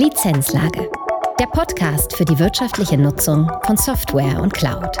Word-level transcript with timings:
Lizenzlage. 0.00 0.90
Der 1.38 1.44
Podcast 1.44 2.16
für 2.16 2.24
die 2.24 2.38
wirtschaftliche 2.38 2.96
Nutzung 2.96 3.52
von 3.66 3.76
Software 3.76 4.40
und 4.40 4.54
Cloud. 4.54 4.96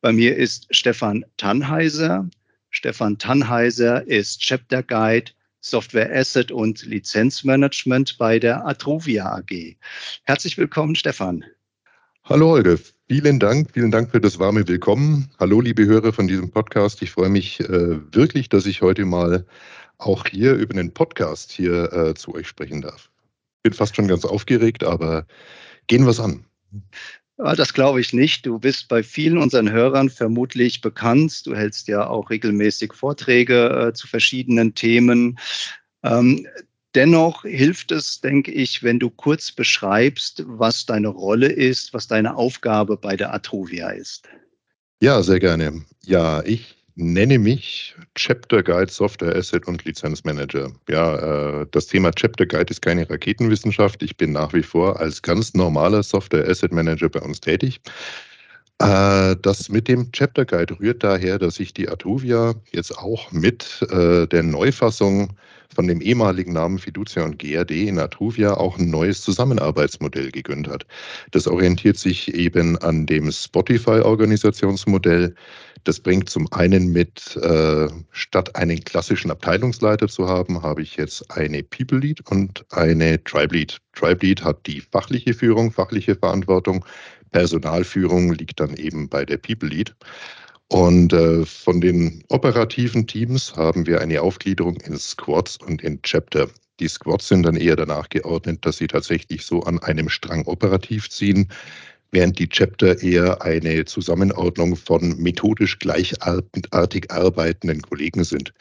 Bei 0.00 0.12
mir 0.12 0.36
ist 0.36 0.66
Stefan 0.70 1.24
Tannheiser. 1.38 2.28
Stefan 2.70 3.16
Tannheiser 3.16 4.06
ist 4.06 4.40
Chapter 4.40 4.82
Guide 4.82 5.32
Software 5.66 6.14
Asset 6.14 6.52
und 6.52 6.84
Lizenzmanagement 6.84 8.16
bei 8.18 8.38
der 8.38 8.64
Atruvia 8.64 9.26
AG. 9.32 9.76
Herzlich 10.22 10.56
willkommen, 10.56 10.94
Stefan. 10.94 11.44
Hallo 12.24 12.50
Holger, 12.50 12.78
vielen 13.08 13.40
Dank, 13.40 13.70
vielen 13.72 13.90
Dank 13.90 14.12
für 14.12 14.20
das 14.20 14.38
warme 14.38 14.66
Willkommen. 14.68 15.28
Hallo 15.40 15.60
liebe 15.60 15.84
Hörer 15.84 16.12
von 16.12 16.28
diesem 16.28 16.50
Podcast. 16.50 17.02
Ich 17.02 17.10
freue 17.10 17.30
mich 17.30 17.60
äh, 17.60 17.98
wirklich, 18.14 18.48
dass 18.48 18.66
ich 18.66 18.80
heute 18.80 19.04
mal 19.04 19.44
auch 19.98 20.26
hier 20.26 20.54
über 20.54 20.78
einen 20.78 20.94
Podcast 20.94 21.50
hier 21.50 21.92
äh, 21.92 22.14
zu 22.14 22.34
euch 22.34 22.46
sprechen 22.46 22.82
darf. 22.82 23.10
Bin 23.64 23.72
fast 23.72 23.96
schon 23.96 24.06
ganz 24.06 24.24
aufgeregt, 24.24 24.84
aber 24.84 25.26
gehen 25.88 26.04
wir 26.04 26.10
es 26.10 26.20
an. 26.20 26.44
Das 27.38 27.74
glaube 27.74 28.00
ich 28.00 28.12
nicht. 28.12 28.46
Du 28.46 28.58
bist 28.58 28.88
bei 28.88 29.02
vielen 29.02 29.36
unseren 29.36 29.70
Hörern 29.70 30.08
vermutlich 30.08 30.80
bekannt. 30.80 31.46
Du 31.46 31.54
hältst 31.54 31.86
ja 31.86 32.06
auch 32.06 32.30
regelmäßig 32.30 32.94
Vorträge 32.94 33.88
äh, 33.88 33.92
zu 33.92 34.06
verschiedenen 34.06 34.74
Themen. 34.74 35.38
Ähm, 36.02 36.46
dennoch 36.94 37.42
hilft 37.42 37.92
es, 37.92 38.22
denke 38.22 38.52
ich, 38.52 38.82
wenn 38.82 38.98
du 38.98 39.10
kurz 39.10 39.52
beschreibst, 39.52 40.44
was 40.46 40.86
deine 40.86 41.08
Rolle 41.08 41.48
ist, 41.48 41.92
was 41.92 42.08
deine 42.08 42.36
Aufgabe 42.36 42.96
bei 42.96 43.16
der 43.16 43.34
Atruvia 43.34 43.90
ist. 43.90 44.28
Ja, 45.02 45.22
sehr 45.22 45.40
gerne. 45.40 45.84
Ja, 46.04 46.42
ich 46.42 46.75
nenne 46.96 47.38
mich 47.38 47.94
Chapter 48.14 48.62
Guide 48.62 48.90
Software 48.90 49.36
Asset 49.36 49.66
und 49.66 49.84
Lizenzmanager. 49.84 50.72
Ja, 50.88 51.60
äh, 51.60 51.66
das 51.70 51.86
Thema 51.86 52.10
Chapter 52.10 52.46
Guide 52.46 52.70
ist 52.70 52.82
keine 52.82 53.08
Raketenwissenschaft. 53.08 54.02
Ich 54.02 54.16
bin 54.16 54.32
nach 54.32 54.52
wie 54.52 54.62
vor 54.62 54.98
als 54.98 55.22
ganz 55.22 55.54
normaler 55.54 56.02
Software 56.02 56.48
Asset 56.48 56.72
Manager 56.72 57.08
bei 57.08 57.20
uns 57.20 57.40
tätig. 57.40 57.80
Äh, 58.78 59.36
das 59.42 59.68
mit 59.68 59.88
dem 59.88 60.10
Chapter 60.12 60.44
Guide 60.44 60.78
rührt 60.80 61.04
daher, 61.04 61.38
dass 61.38 61.60
ich 61.60 61.74
die 61.74 61.88
Atuvia 61.88 62.54
jetzt 62.72 62.98
auch 62.98 63.30
mit 63.30 63.86
äh, 63.90 64.26
der 64.26 64.42
Neufassung 64.42 65.36
von 65.74 65.86
dem 65.86 66.00
ehemaligen 66.00 66.54
Namen 66.54 66.78
Fiducia 66.78 67.24
und 67.24 67.38
GRD 67.38 67.88
in 67.88 67.98
Atruvia 67.98 68.54
auch 68.54 68.78
ein 68.78 68.90
neues 68.90 69.20
Zusammenarbeitsmodell 69.20 70.30
gegönnt 70.30 70.68
hat. 70.68 70.86
Das 71.32 71.46
orientiert 71.46 71.98
sich 71.98 72.32
eben 72.34 72.78
an 72.78 73.04
dem 73.04 73.30
Spotify-Organisationsmodell. 73.30 75.34
Das 75.86 76.00
bringt 76.00 76.28
zum 76.28 76.52
einen 76.52 76.92
mit, 76.92 77.36
äh, 77.36 77.88
statt 78.10 78.56
einen 78.56 78.82
klassischen 78.82 79.30
Abteilungsleiter 79.30 80.08
zu 80.08 80.28
haben, 80.28 80.60
habe 80.60 80.82
ich 80.82 80.96
jetzt 80.96 81.30
eine 81.30 81.62
People 81.62 82.00
Lead 82.00 82.28
und 82.28 82.66
eine 82.70 83.22
Tribe 83.22 83.54
Lead. 83.54 83.78
Tribe 83.94 84.26
Lead 84.26 84.42
hat 84.42 84.66
die 84.66 84.80
fachliche 84.80 85.32
Führung, 85.32 85.70
fachliche 85.70 86.16
Verantwortung. 86.16 86.84
Personalführung 87.30 88.32
liegt 88.32 88.58
dann 88.58 88.74
eben 88.74 89.08
bei 89.08 89.24
der 89.24 89.36
People 89.36 89.68
Lead. 89.68 89.94
Und 90.66 91.12
äh, 91.12 91.46
von 91.46 91.80
den 91.80 92.24
operativen 92.30 93.06
Teams 93.06 93.54
haben 93.54 93.86
wir 93.86 94.00
eine 94.00 94.22
Aufgliederung 94.22 94.78
in 94.80 94.98
Squads 94.98 95.56
und 95.58 95.82
in 95.82 96.02
Chapter. 96.02 96.48
Die 96.80 96.88
Squads 96.88 97.28
sind 97.28 97.44
dann 97.44 97.54
eher 97.54 97.76
danach 97.76 98.08
geordnet, 98.08 98.66
dass 98.66 98.78
sie 98.78 98.88
tatsächlich 98.88 99.46
so 99.46 99.60
an 99.60 99.78
einem 99.78 100.08
Strang 100.08 100.44
operativ 100.46 101.08
ziehen, 101.10 101.48
während 102.12 102.38
die 102.38 102.48
Chapter 102.48 103.02
eher 103.02 103.42
eine 103.42 103.84
Zusammenordnung 103.84 104.76
von 104.76 105.16
methodisch 105.18 105.78
gleichartig 105.78 107.10
arbeitenden 107.10 107.82
Kollegen 107.82 108.24
sind. 108.24 108.52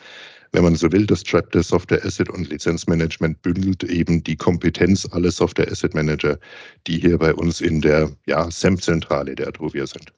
Wenn 0.51 0.63
man 0.63 0.75
so 0.75 0.91
will, 0.91 1.05
das 1.05 1.23
Chapter 1.23 1.61
Software 1.63 2.05
Asset 2.05 2.29
und 2.29 2.49
Lizenzmanagement 2.49 3.41
bündelt 3.41 3.83
eben 3.83 4.23
die 4.23 4.37
Kompetenz 4.37 5.05
aller 5.11 5.31
Software 5.31 5.69
Asset 5.69 5.93
Manager, 5.93 6.39
die 6.87 6.99
hier 6.99 7.17
bei 7.17 7.33
uns 7.33 7.59
in 7.59 7.81
der 7.81 8.11
ja, 8.25 8.49
SEM-Zentrale 8.49 9.35
der 9.35 9.49
Atrovia 9.49 9.85
sind. 9.85 10.13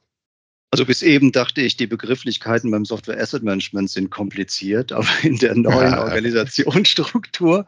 Also 0.69 0.85
bis 0.85 1.01
eben 1.01 1.31
dachte 1.31 1.61
ich, 1.61 1.77
die 1.77 1.87
Begrifflichkeiten 1.87 2.69
beim 2.69 2.83
Software 2.83 3.19
Asset 3.19 3.41
Management 3.41 3.89
sind 3.89 4.11
kompliziert, 4.11 4.91
aber 4.91 5.07
in 5.23 5.37
der 5.37 5.55
neuen 5.55 5.93
Organisationsstruktur 5.93 7.65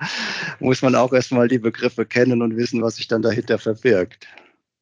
muss 0.60 0.82
man 0.82 0.96
auch 0.96 1.14
erstmal 1.14 1.48
die 1.48 1.60
Begriffe 1.60 2.06
kennen 2.06 2.42
und 2.42 2.58
wissen, 2.58 2.82
was 2.82 2.98
sich 2.98 3.08
dann 3.08 3.22
dahinter 3.22 3.58
verbirgt. 3.58 4.28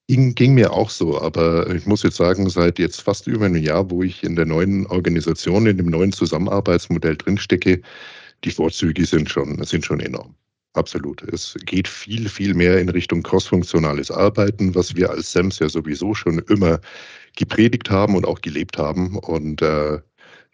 Ging, 0.10 0.36
ging, 0.36 0.54
mir 0.54 0.72
auch 0.72 0.90
so, 0.90 1.20
aber 1.20 1.70
ich 1.76 1.86
muss 1.86 2.04
jetzt 2.04 2.16
sagen, 2.16 2.50
seit 2.50 2.80
jetzt 2.80 3.02
fast 3.02 3.28
über 3.28 3.46
einem 3.46 3.62
Jahr, 3.62 3.90
wo 3.92 4.04
ich 4.04 4.24
in 4.24 4.38
der 4.38 4.46
neuen 4.46 4.88
Organisation, 4.88 5.66
in 5.68 5.78
dem 5.78 5.88
neuen 5.90 6.14
Zusammenarbeitsmodell 6.14 7.18
drinstecke, 7.18 7.82
die 8.46 8.52
Vorzüge 8.52 9.06
sind 9.06 9.30
schon, 9.30 9.62
sind 9.66 9.86
schon 9.86 10.00
enorm. 10.00 10.34
Absolut. 10.74 11.24
Es 11.24 11.58
geht 11.66 11.88
viel, 11.88 12.30
viel 12.30 12.54
mehr 12.54 12.80
in 12.80 12.88
Richtung 12.90 13.24
crossfunktionales 13.24 14.12
Arbeiten, 14.12 14.76
was 14.76 14.96
wir 14.96 15.10
als 15.10 15.32
SEMS 15.32 15.60
ja 15.60 15.70
sowieso 15.70 16.14
schon 16.14 16.40
immer 16.50 16.80
gepredigt 17.36 17.90
haben 17.90 18.16
und 18.16 18.26
auch 18.26 18.42
gelebt 18.42 18.78
haben. 18.78 19.18
Und 19.18 19.62
äh, 19.62 20.00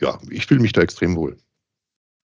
ja, 0.02 0.20
ich 0.30 0.48
fühle 0.48 0.62
mich 0.62 0.72
da 0.72 0.82
extrem 0.82 1.16
wohl. 1.16 1.38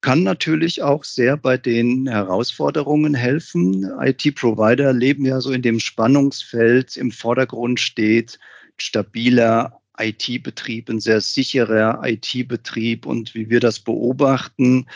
Kann 0.00 0.22
natürlich 0.22 0.82
auch 0.82 1.04
sehr 1.04 1.36
bei 1.36 1.58
den 1.58 2.08
Herausforderungen 2.08 3.14
helfen. 3.14 3.84
IT-Provider 4.00 4.94
leben 4.94 5.26
ja 5.26 5.40
so 5.40 5.52
in 5.52 5.60
dem 5.60 5.78
Spannungsfeld. 5.78 6.96
Im 6.96 7.10
Vordergrund 7.12 7.80
steht 7.80 8.38
stabiler 8.78 9.80
IT-Betrieb, 9.98 10.88
ein 10.88 11.00
sehr 11.00 11.20
sicherer 11.20 12.00
IT-Betrieb. 12.02 13.04
Und 13.04 13.34
wie 13.34 13.50
wir 13.50 13.60
das 13.60 13.78
beobachten, 13.80 14.86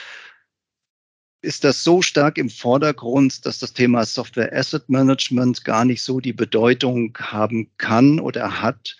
ist 1.42 1.64
das 1.64 1.84
so 1.84 2.00
stark 2.00 2.38
im 2.38 2.48
Vordergrund, 2.48 3.44
dass 3.44 3.58
das 3.58 3.74
Thema 3.74 4.06
Software 4.06 4.52
Asset 4.54 4.88
Management 4.88 5.64
gar 5.64 5.84
nicht 5.84 6.02
so 6.02 6.20
die 6.20 6.32
Bedeutung 6.32 7.16
haben 7.20 7.70
kann 7.76 8.18
oder 8.18 8.62
hat, 8.62 8.96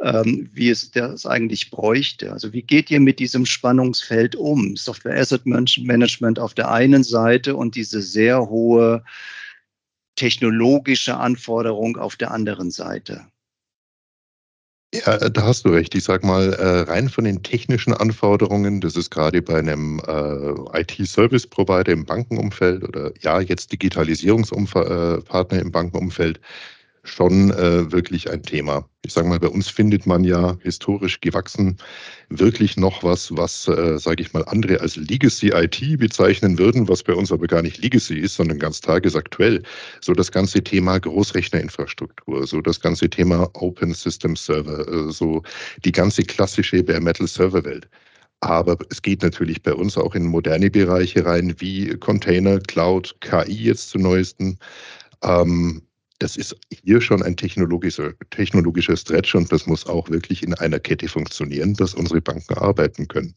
ähm, 0.00 0.48
wie 0.52 0.70
es 0.70 0.90
das 0.90 1.26
eigentlich 1.26 1.70
bräuchte. 1.70 2.32
Also 2.32 2.52
wie 2.52 2.62
geht 2.62 2.90
ihr 2.90 3.00
mit 3.00 3.18
diesem 3.18 3.46
Spannungsfeld 3.46 4.36
um? 4.36 4.76
Software 4.76 5.18
Asset 5.18 5.46
Management 5.46 6.38
auf 6.38 6.54
der 6.54 6.70
einen 6.70 7.04
Seite 7.04 7.56
und 7.56 7.74
diese 7.76 8.02
sehr 8.02 8.48
hohe 8.48 9.04
technologische 10.16 11.16
Anforderung 11.16 11.96
auf 11.96 12.16
der 12.16 12.30
anderen 12.30 12.70
Seite. 12.70 13.26
Ja, 14.94 15.18
da 15.28 15.42
hast 15.42 15.64
du 15.64 15.70
recht. 15.70 15.94
Ich 15.96 16.04
sag 16.04 16.22
mal, 16.22 16.52
äh, 16.52 16.80
rein 16.82 17.08
von 17.08 17.24
den 17.24 17.42
technischen 17.42 17.92
Anforderungen, 17.92 18.80
das 18.80 18.94
ist 18.94 19.10
gerade 19.10 19.42
bei 19.42 19.58
einem 19.58 20.00
äh, 20.06 20.80
IT-Service-Provider 20.80 21.90
im 21.90 22.04
Bankenumfeld 22.04 22.84
oder 22.84 23.12
ja, 23.20 23.40
jetzt 23.40 23.72
Digitalisierungspartner 23.72 25.58
im 25.58 25.72
Bankenumfeld, 25.72 26.40
schon 27.04 27.50
äh, 27.52 27.92
wirklich 27.92 28.30
ein 28.30 28.42
Thema. 28.42 28.88
Ich 29.04 29.12
sage 29.12 29.28
mal, 29.28 29.38
bei 29.38 29.48
uns 29.48 29.68
findet 29.68 30.06
man 30.06 30.24
ja 30.24 30.56
historisch 30.62 31.20
gewachsen 31.20 31.76
wirklich 32.30 32.76
noch 32.76 33.02
was, 33.02 33.36
was, 33.36 33.68
äh, 33.68 33.98
sage 33.98 34.22
ich 34.22 34.32
mal, 34.32 34.44
andere 34.46 34.80
als 34.80 34.96
Legacy 34.96 35.48
IT 35.48 35.98
bezeichnen 35.98 36.58
würden, 36.58 36.88
was 36.88 37.02
bei 37.02 37.14
uns 37.14 37.30
aber 37.30 37.46
gar 37.46 37.62
nicht 37.62 37.82
Legacy 37.82 38.18
ist, 38.18 38.34
sondern 38.36 38.58
ganz 38.58 38.80
tagesaktuell. 38.80 39.62
So 40.00 40.12
das 40.14 40.32
ganze 40.32 40.62
Thema 40.62 40.98
Großrechnerinfrastruktur, 40.98 42.46
so 42.46 42.60
das 42.60 42.80
ganze 42.80 43.08
Thema 43.08 43.48
Open 43.54 43.92
System 43.94 44.36
Server, 44.36 44.88
äh, 44.88 45.12
so 45.12 45.42
die 45.84 45.92
ganze 45.92 46.22
klassische 46.22 46.82
Bare 46.82 47.00
Metal 47.00 47.26
Server 47.26 47.64
Welt. 47.64 47.88
Aber 48.40 48.76
es 48.90 49.00
geht 49.00 49.22
natürlich 49.22 49.62
bei 49.62 49.72
uns 49.72 49.96
auch 49.96 50.14
in 50.14 50.26
moderne 50.26 50.70
Bereiche 50.70 51.24
rein, 51.24 51.54
wie 51.58 51.96
Container, 51.98 52.58
Cloud, 52.60 53.16
KI 53.20 53.64
jetzt 53.64 53.90
zu 53.90 53.98
neuesten. 53.98 54.58
Ähm, 55.22 55.82
das 56.24 56.38
ist 56.38 56.56
hier 56.82 57.02
schon 57.02 57.22
ein 57.22 57.36
technologischer, 57.36 58.14
technologischer 58.30 58.96
Stretch 58.96 59.34
und 59.34 59.52
das 59.52 59.66
muss 59.66 59.86
auch 59.86 60.08
wirklich 60.08 60.42
in 60.42 60.54
einer 60.54 60.80
Kette 60.80 61.06
funktionieren, 61.06 61.74
dass 61.74 61.92
unsere 61.92 62.22
Banken 62.22 62.54
arbeiten 62.54 63.08
können. 63.08 63.34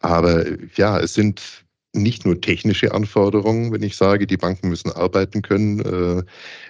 Aber 0.00 0.44
ja, 0.74 0.98
es 0.98 1.14
sind 1.14 1.64
nicht 1.92 2.26
nur 2.26 2.40
technische 2.40 2.92
Anforderungen, 2.92 3.70
wenn 3.70 3.84
ich 3.84 3.94
sage, 3.94 4.26
die 4.26 4.36
Banken 4.36 4.68
müssen 4.68 4.90
arbeiten 4.90 5.42
können. 5.42 5.78
Äh, 5.78 6.24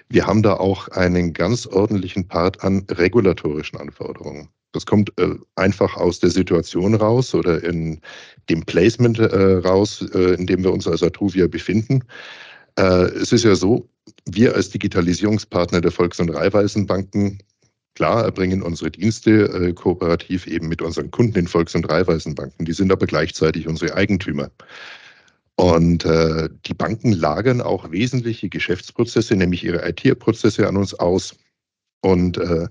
wir 0.09 0.27
haben 0.27 0.43
da 0.43 0.53
auch 0.57 0.87
einen 0.89 1.33
ganz 1.33 1.65
ordentlichen 1.65 2.27
Part 2.27 2.63
an 2.63 2.85
regulatorischen 2.91 3.79
Anforderungen. 3.79 4.49
Das 4.71 4.85
kommt 4.85 5.11
äh, 5.17 5.29
einfach 5.55 5.97
aus 5.97 6.19
der 6.19 6.29
Situation 6.29 6.93
raus 6.93 7.33
oder 7.33 7.63
in 7.63 8.01
dem 8.51 8.63
Placement 8.65 9.17
äh, 9.17 9.53
raus, 9.65 10.01
in 10.01 10.45
dem 10.45 10.63
wir 10.63 10.71
uns 10.71 10.87
als 10.87 11.01
Atruvia 11.01 11.47
befinden. 11.47 12.03
Es 12.75 13.31
ist 13.31 13.43
ja 13.43 13.53
so, 13.53 13.87
wir 14.25 14.55
als 14.55 14.69
Digitalisierungspartner 14.69 15.81
der 15.81 15.91
Volks- 15.91 16.19
und 16.19 16.29
Raiffeisenbanken, 16.29 17.39
klar, 17.95 18.23
erbringen 18.23 18.61
unsere 18.61 18.91
Dienste 18.91 19.45
äh, 19.49 19.73
kooperativ 19.73 20.47
eben 20.47 20.67
mit 20.67 20.81
unseren 20.81 21.11
Kunden 21.11 21.39
in 21.39 21.47
Volks- 21.47 21.75
und 21.75 21.89
Raiffeisenbanken. 21.89 22.65
Die 22.65 22.73
sind 22.73 22.91
aber 22.91 23.05
gleichzeitig 23.05 23.67
unsere 23.67 23.95
Eigentümer. 23.95 24.49
Und 25.55 26.03
äh, 26.05 26.49
die 26.65 26.73
Banken 26.73 27.11
lagern 27.11 27.61
auch 27.61 27.91
wesentliche 27.91 28.49
Geschäftsprozesse, 28.49 29.35
nämlich 29.35 29.63
ihre 29.63 29.87
IT-Prozesse 29.87 30.67
an 30.67 30.77
uns 30.77 30.95
aus. 30.95 31.35
Und 32.01 32.37
äh, 32.37 32.67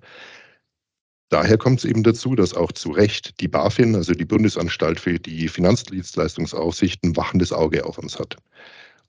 daher 1.29 1.59
kommt 1.59 1.79
es 1.79 1.85
eben 1.85 2.03
dazu, 2.03 2.35
dass 2.35 2.55
auch 2.55 2.73
zu 2.73 2.91
Recht 2.91 3.41
die 3.41 3.49
BaFin, 3.49 3.95
also 3.95 4.15
die 4.15 4.25
Bundesanstalt 4.25 4.99
für 4.99 5.19
die 5.19 5.47
Finanzdienstleistungsaufsicht, 5.49 7.05
ein 7.05 7.17
wachendes 7.17 7.53
Auge 7.53 7.85
auf 7.87 7.99
uns 7.99 8.19
hat. 8.19 8.37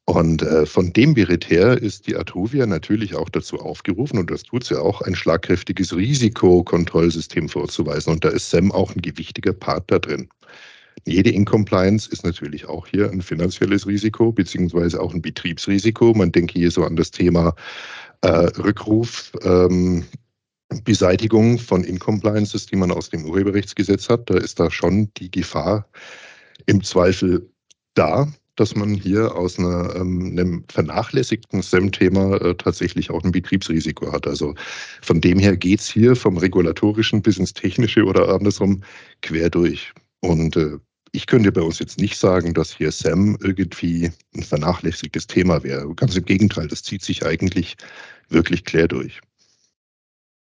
Und 0.06 0.42
äh, 0.42 0.66
von 0.66 0.92
dem 0.92 1.14
Bericht 1.14 1.50
her 1.50 1.82
ist 1.82 2.08
die 2.08 2.18
Atruvia 2.18 2.66
natürlich 2.66 3.16
auch 3.16 3.30
dazu 3.30 3.60
aufgerufen, 3.60 4.20
und 4.20 4.30
das 4.30 4.44
tut 4.44 4.66
sie 4.66 4.80
auch, 4.80 5.02
ein 5.02 5.16
schlagkräftiges 5.16 5.96
Risikokontrollsystem 5.96 7.48
vorzuweisen. 7.48 8.12
Und 8.12 8.26
da 8.26 8.30
ist 8.30 8.50
SEM 8.50 8.72
auch 8.72 8.94
ein 8.94 9.02
gewichtiger 9.02 9.54
Part 9.54 9.90
da 9.90 10.00
drin. 10.00 10.28
Jede 11.06 11.32
Incompliance 11.32 12.10
ist 12.10 12.24
natürlich 12.24 12.66
auch 12.66 12.86
hier 12.88 13.10
ein 13.10 13.22
finanzielles 13.22 13.88
Risiko, 13.88 14.32
beziehungsweise 14.32 15.02
auch 15.02 15.14
ein 15.14 15.22
Betriebsrisiko. 15.22 16.14
Man 16.14 16.32
denke 16.32 16.60
hier 16.60 16.72
so 16.72 16.84
an 16.84 16.96
das 16.98 17.12
Thema 17.12 17.56
äh, 18.22 18.28
Rückruf, 18.28 19.32
ähm, 19.44 20.06
Beseitigung 20.84 21.60
von 21.60 21.84
Incompliances, 21.84 22.66
die 22.66 22.76
man 22.76 22.92
aus 22.92 23.10
dem 23.10 23.26
Urheberrechtsgesetz 23.26 24.10
hat. 24.10 24.30
Da 24.30 24.38
ist 24.38 24.60
da 24.60 24.70
schon 24.70 25.12
die 25.18 25.32
Gefahr 25.32 25.88
im 26.66 26.84
Zweifel 26.84 27.50
da, 27.94 28.28
dass 28.56 28.76
man 28.76 28.94
hier 28.94 29.36
aus 29.36 29.58
einer, 29.58 29.96
ähm, 29.96 30.32
einem 30.32 30.64
vernachlässigten 30.70 31.62
SEM-Thema 31.62 32.38
äh, 32.42 32.56
tatsächlich 32.56 33.10
auch 33.10 33.24
ein 33.24 33.32
Betriebsrisiko 33.32 34.12
hat. 34.12 34.28
Also 34.28 34.54
von 35.02 35.22
dem 35.22 35.40
her 35.40 35.58
geht 35.58 35.80
es 35.80 35.90
hier 35.90 36.16
vom 36.16 36.38
regulatorischen 36.38 37.22
bis 37.22 37.38
ins 37.38 37.54
technische 37.54 38.04
oder 38.04 38.30
andersrum 38.30 38.84
quer 39.22 39.50
durch. 39.50 39.92
Und 40.22 40.56
äh, 40.56 40.78
ich 41.12 41.28
könnte 41.28 41.52
bei 41.52 41.62
uns 41.62 41.80
jetzt 41.80 42.00
nicht 42.00 42.18
sagen, 42.18 42.54
dass 42.54 42.76
hier 42.76 42.92
SAM 42.92 43.38
irgendwie 43.42 44.12
ein 44.36 44.44
vernachlässigtes 44.44 45.28
Thema 45.28 45.64
wäre. 45.64 45.94
Ganz 45.96 46.16
im 46.16 46.26
Gegenteil, 46.26 46.68
das 46.68 46.84
zieht 46.84 47.04
sich 47.04 47.26
eigentlich 47.26 47.76
wirklich 48.30 48.66
quer 48.66 48.88
durch. 48.88 49.22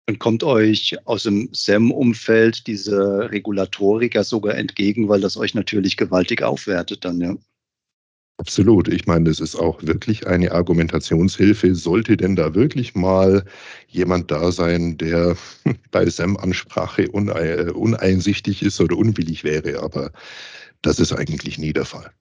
Und 0.07 0.19
kommt 0.19 0.43
euch 0.43 0.95
aus 1.05 1.23
dem 1.23 1.49
SAM-Umfeld 1.51 2.67
diese 2.67 3.29
Regulatorik 3.31 4.15
ja 4.15 4.23
sogar 4.23 4.55
entgegen, 4.55 5.09
weil 5.09 5.21
das 5.21 5.37
euch 5.37 5.53
natürlich 5.53 5.97
gewaltig 5.97 6.41
aufwertet 6.41 7.05
dann, 7.05 7.19
ja? 7.21 7.35
Absolut. 8.37 8.87
Ich 8.87 9.05
meine, 9.05 9.25
das 9.25 9.39
ist 9.39 9.55
auch 9.55 9.83
wirklich 9.83 10.25
eine 10.25 10.51
Argumentationshilfe. 10.51 11.75
Sollte 11.75 12.17
denn 12.17 12.35
da 12.35 12.55
wirklich 12.55 12.95
mal 12.95 13.45
jemand 13.87 14.31
da 14.31 14.51
sein, 14.51 14.97
der 14.97 15.37
bei 15.91 16.09
SAM-Ansprache 16.09 17.11
uneinsichtig 17.11 18.63
ist 18.63 18.81
oder 18.81 18.97
unwillig 18.97 19.43
wäre? 19.43 19.83
Aber 19.83 20.11
das 20.81 20.99
ist 20.99 21.13
eigentlich 21.13 21.59
nie 21.59 21.73
der 21.73 21.85
Fall. 21.85 22.11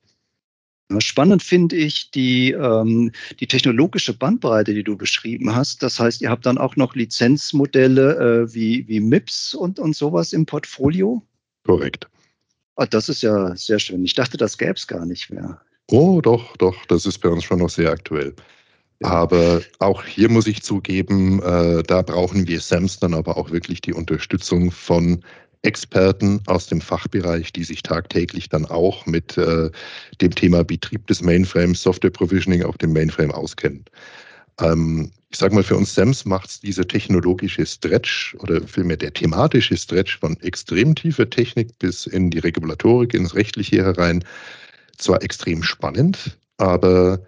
Spannend 0.99 1.43
finde 1.43 1.77
ich 1.77 2.11
die, 2.11 2.51
ähm, 2.51 3.13
die 3.39 3.47
technologische 3.47 4.13
Bandbreite, 4.13 4.75
die 4.75 4.83
du 4.83 4.97
beschrieben 4.97 5.55
hast. 5.55 5.83
Das 5.85 6.01
heißt, 6.01 6.21
ihr 6.21 6.31
habt 6.31 6.47
dann 6.47 6.59
auch 6.59 6.75
noch 6.75 6.97
Lizenzmodelle 6.97 8.17
äh, 8.49 8.55
wie, 8.55 8.89
wie 8.89 8.99
MIPS 8.99 9.55
und, 9.55 9.79
und 9.79 9.95
sowas 9.95 10.33
im 10.33 10.47
Portfolio? 10.47 11.23
Korrekt. 11.65 12.09
Ah, 12.75 12.87
das 12.87 13.09
ist 13.09 13.23
ja 13.23 13.55
sehr 13.55 13.79
schön. 13.79 14.05
Ich 14.05 14.15
dachte, 14.15 14.37
das 14.37 14.59
gäbe 14.59 14.73
es 14.73 14.87
gar 14.87 15.07
nicht 15.07 15.31
mehr. 15.31 15.61
Oh, 15.91 16.21
doch, 16.21 16.57
doch, 16.57 16.77
das 16.87 17.05
ist 17.05 17.19
bei 17.19 17.29
uns 17.29 17.45
schon 17.45 17.59
noch 17.59 17.71
sehr 17.71 17.91
aktuell. 17.91 18.35
Aber 19.03 19.63
auch 19.79 20.05
hier 20.05 20.29
muss 20.31 20.47
ich 20.47 20.63
zugeben, 20.63 21.43
äh, 21.43 21.83
da 21.83 22.03
brauchen 22.03 22.47
wir 22.47 22.61
SAMS 22.61 22.99
dann 23.01 23.15
aber 23.15 23.37
auch 23.37 23.51
wirklich 23.51 23.81
die 23.81 23.95
Unterstützung 23.95 24.71
von 24.71 25.25
Experten 25.63 26.41
aus 26.47 26.69
dem 26.69 26.81
Fachbereich, 26.81 27.53
die 27.53 27.65
sich 27.65 27.83
tagtäglich 27.83 28.49
dann 28.49 28.67
auch 28.67 29.05
mit 29.07 29.37
äh, 29.37 29.71
dem 30.21 30.35
Thema 30.35 30.65
Betrieb 30.65 31.07
des 31.07 31.23
Mainframes, 31.23 31.83
Software 31.83 32.11
Provisioning 32.11 32.63
auf 32.63 32.79
dem 32.79 32.93
Mainframe 32.93 33.33
auskennen. 33.33 33.85
Ähm, 34.61 35.11
ich 35.31 35.39
sage 35.39 35.55
mal, 35.55 35.65
für 35.65 35.77
uns 35.77 35.95
SAMS 35.95 36.25
macht 36.25 36.51
es 36.51 36.61
diese 36.61 36.87
technologische 36.87 37.67
Stretch 37.67 38.37
oder 38.41 38.61
vielmehr 38.67 38.97
der 38.97 39.13
thematische 39.13 39.77
Stretch 39.77 40.19
von 40.19 40.39
extrem 40.41 40.95
tiefer 40.95 41.29
Technik 41.29 41.79
bis 41.79 42.07
in 42.07 42.31
die 42.31 42.39
Regulatorik, 42.39 43.15
ins 43.15 43.35
Rechtliche 43.35 43.85
herein 43.85 44.25
zwar 45.03 45.23
extrem 45.23 45.63
spannend, 45.63 46.39
aber 46.59 47.21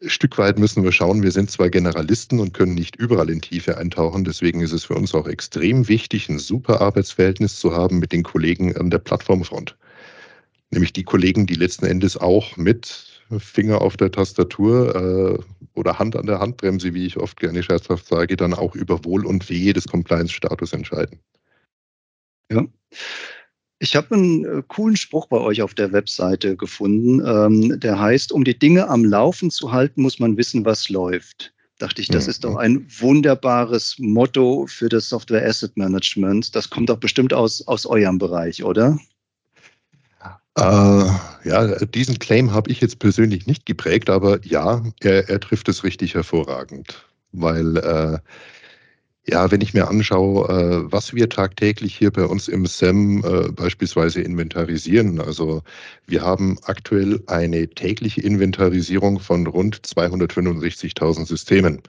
ein 0.00 0.10
Stück 0.10 0.38
weit 0.38 0.58
müssen 0.58 0.84
wir 0.84 0.92
schauen, 0.92 1.22
wir 1.22 1.32
sind 1.32 1.50
zwar 1.50 1.70
Generalisten 1.70 2.38
und 2.38 2.54
können 2.54 2.74
nicht 2.74 2.96
überall 2.96 3.30
in 3.30 3.40
Tiefe 3.40 3.76
eintauchen, 3.76 4.24
deswegen 4.24 4.60
ist 4.60 4.72
es 4.72 4.84
für 4.84 4.94
uns 4.94 5.14
auch 5.14 5.26
extrem 5.26 5.88
wichtig, 5.88 6.28
ein 6.28 6.38
super 6.38 6.80
Arbeitsverhältnis 6.80 7.58
zu 7.58 7.74
haben 7.74 7.98
mit 7.98 8.12
den 8.12 8.22
Kollegen 8.22 8.76
an 8.76 8.90
der 8.90 8.98
Plattformfront. 8.98 9.76
Nämlich 10.70 10.92
die 10.92 11.04
Kollegen, 11.04 11.46
die 11.46 11.54
letzten 11.54 11.86
Endes 11.86 12.16
auch 12.16 12.56
mit 12.56 13.22
Finger 13.38 13.82
auf 13.82 13.96
der 13.96 14.10
Tastatur 14.10 14.94
äh, 14.94 15.38
oder 15.78 15.98
Hand 15.98 16.16
an 16.16 16.26
der 16.26 16.38
Handbremse, 16.38 16.94
wie 16.94 17.06
ich 17.06 17.16
oft 17.16 17.38
gerne 17.38 17.62
scherzhaft 17.62 18.06
sage, 18.06 18.36
dann 18.36 18.54
auch 18.54 18.74
über 18.74 19.04
Wohl 19.04 19.26
und 19.26 19.48
Wehe 19.50 19.72
des 19.72 19.86
Compliance-Status 19.86 20.72
entscheiden. 20.72 21.18
Ja. 22.50 22.64
Ich 23.80 23.94
habe 23.94 24.14
einen 24.14 24.44
äh, 24.44 24.62
coolen 24.66 24.96
Spruch 24.96 25.26
bei 25.26 25.38
euch 25.38 25.62
auf 25.62 25.74
der 25.74 25.92
Webseite 25.92 26.56
gefunden, 26.56 27.22
ähm, 27.24 27.78
der 27.78 28.00
heißt, 28.00 28.32
um 28.32 28.44
die 28.44 28.58
Dinge 28.58 28.88
am 28.88 29.04
Laufen 29.04 29.50
zu 29.50 29.72
halten, 29.72 30.02
muss 30.02 30.18
man 30.18 30.36
wissen, 30.36 30.64
was 30.64 30.88
läuft. 30.88 31.52
Dachte 31.78 32.02
ich, 32.02 32.08
das 32.08 32.24
mhm. 32.24 32.30
ist 32.30 32.44
doch 32.44 32.56
ein 32.56 32.86
wunderbares 32.98 33.96
Motto 33.98 34.66
für 34.66 34.88
das 34.88 35.08
Software 35.08 35.46
Asset 35.46 35.76
Management. 35.76 36.56
Das 36.56 36.70
kommt 36.70 36.88
doch 36.88 36.98
bestimmt 36.98 37.32
aus, 37.32 37.66
aus 37.68 37.86
eurem 37.86 38.18
Bereich, 38.18 38.64
oder? 38.64 38.98
Äh, 40.56 41.04
ja, 41.44 41.84
diesen 41.84 42.18
Claim 42.18 42.52
habe 42.52 42.70
ich 42.72 42.80
jetzt 42.80 42.98
persönlich 42.98 43.46
nicht 43.46 43.64
geprägt, 43.64 44.10
aber 44.10 44.44
ja, 44.44 44.82
er, 45.00 45.28
er 45.28 45.38
trifft 45.38 45.68
es 45.68 45.84
richtig 45.84 46.14
hervorragend, 46.14 47.06
weil 47.30 47.76
äh, 47.76 48.18
Ja, 49.30 49.50
wenn 49.50 49.60
ich 49.60 49.74
mir 49.74 49.88
anschaue, 49.88 50.48
äh, 50.48 50.90
was 50.90 51.12
wir 51.12 51.28
tagtäglich 51.28 51.94
hier 51.94 52.10
bei 52.10 52.24
uns 52.24 52.48
im 52.48 52.64
SEM 52.64 53.22
äh, 53.22 53.52
beispielsweise 53.52 54.22
inventarisieren. 54.22 55.20
Also 55.20 55.62
wir 56.06 56.22
haben 56.22 56.56
aktuell 56.62 57.22
eine 57.26 57.68
tägliche 57.68 58.22
Inventarisierung 58.22 59.20
von 59.20 59.46
rund 59.46 59.76
265.000 59.82 61.26
Systemen. 61.26 61.82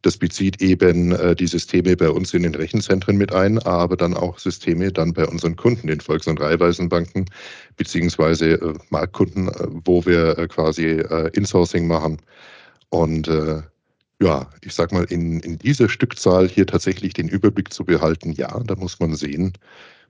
Das 0.00 0.16
bezieht 0.16 0.62
eben 0.62 1.12
äh, 1.12 1.36
die 1.36 1.48
Systeme 1.48 1.98
bei 1.98 2.08
uns 2.08 2.32
in 2.32 2.44
den 2.44 2.54
Rechenzentren 2.54 3.18
mit 3.18 3.34
ein, 3.34 3.58
aber 3.58 3.98
dann 3.98 4.14
auch 4.14 4.38
Systeme 4.38 4.90
dann 4.90 5.12
bei 5.12 5.26
unseren 5.26 5.56
Kunden, 5.56 5.88
den 5.88 6.00
Volks- 6.00 6.28
und 6.28 6.40
Raiffeisenbanken, 6.40 7.26
beziehungsweise 7.76 8.58
Marktkunden, 8.88 9.50
wo 9.84 10.06
wir 10.06 10.48
quasi 10.48 11.02
Insourcing 11.34 11.86
machen. 11.86 12.16
Und 12.88 13.28
äh, 13.28 13.60
ja, 14.22 14.50
ich 14.60 14.74
sag 14.74 14.92
mal, 14.92 15.04
in, 15.04 15.40
in 15.40 15.58
dieser 15.58 15.88
Stückzahl 15.88 16.48
hier 16.48 16.66
tatsächlich 16.66 17.14
den 17.14 17.28
Überblick 17.28 17.72
zu 17.72 17.84
behalten, 17.84 18.32
ja, 18.32 18.58
da 18.60 18.76
muss 18.76 19.00
man 19.00 19.14
sehen, 19.16 19.54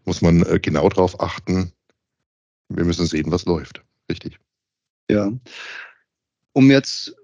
muss 0.04 0.20
man 0.20 0.42
äh, 0.42 0.58
genau 0.60 0.88
drauf 0.88 1.20
achten. 1.20 1.72
Wir 2.68 2.84
müssen 2.84 3.06
sehen, 3.06 3.30
was 3.30 3.44
läuft. 3.44 3.82
Richtig. 4.10 4.38
Ja. 5.10 5.32
Um 6.52 6.70
jetzt 6.70 7.14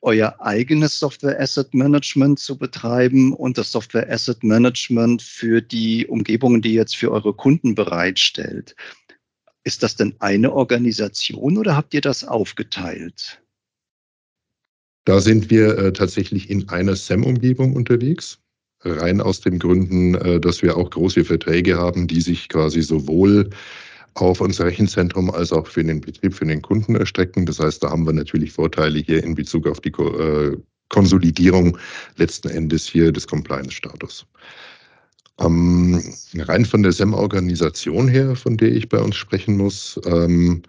euer 0.00 0.40
eigenes 0.40 0.98
Software 0.98 1.40
Asset 1.40 1.74
Management 1.74 2.38
zu 2.38 2.56
betreiben 2.56 3.32
und 3.32 3.58
das 3.58 3.72
Software 3.72 4.08
Asset 4.08 4.44
Management 4.44 5.22
für 5.22 5.60
die 5.60 6.06
Umgebungen, 6.06 6.62
die 6.62 6.74
jetzt 6.74 6.96
für 6.96 7.10
eure 7.10 7.34
Kunden 7.34 7.74
bereitstellt. 7.74 8.76
Ist 9.64 9.82
das 9.82 9.96
denn 9.96 10.14
eine 10.20 10.52
Organisation 10.52 11.58
oder 11.58 11.76
habt 11.76 11.94
ihr 11.94 12.00
das 12.00 12.22
aufgeteilt? 12.24 13.42
Da 15.08 15.22
sind 15.22 15.48
wir 15.48 15.78
äh, 15.78 15.90
tatsächlich 15.90 16.50
in 16.50 16.68
einer 16.68 16.94
SAM-Umgebung 16.94 17.72
unterwegs. 17.72 18.38
Rein 18.82 19.22
aus 19.22 19.40
den 19.40 19.58
Gründen, 19.58 20.14
äh, 20.16 20.38
dass 20.38 20.60
wir 20.60 20.76
auch 20.76 20.90
große 20.90 21.24
Verträge 21.24 21.78
haben, 21.78 22.06
die 22.06 22.20
sich 22.20 22.50
quasi 22.50 22.82
sowohl 22.82 23.48
auf 24.12 24.42
unser 24.42 24.66
Rechenzentrum 24.66 25.30
als 25.30 25.50
auch 25.50 25.66
für 25.66 25.82
den 25.82 26.02
Betrieb, 26.02 26.34
für 26.34 26.44
den 26.44 26.60
Kunden 26.60 26.94
erstrecken. 26.94 27.46
Das 27.46 27.58
heißt, 27.58 27.82
da 27.82 27.88
haben 27.88 28.04
wir 28.04 28.12
natürlich 28.12 28.52
Vorteile 28.52 28.98
hier 28.98 29.24
in 29.24 29.34
Bezug 29.34 29.66
auf 29.66 29.80
die 29.80 29.92
äh, 29.92 30.58
Konsolidierung 30.90 31.78
letzten 32.16 32.50
Endes 32.50 32.86
hier 32.86 33.10
des 33.10 33.26
Compliance-Status. 33.26 34.26
Ähm, 35.40 36.02
rein 36.36 36.66
von 36.66 36.82
der 36.82 36.92
SEM-Organisation 36.92 38.08
her, 38.08 38.36
von 38.36 38.58
der 38.58 38.72
ich 38.72 38.90
bei 38.90 38.98
uns 38.98 39.16
sprechen 39.16 39.56
muss, 39.56 39.98
ähm, 40.04 40.62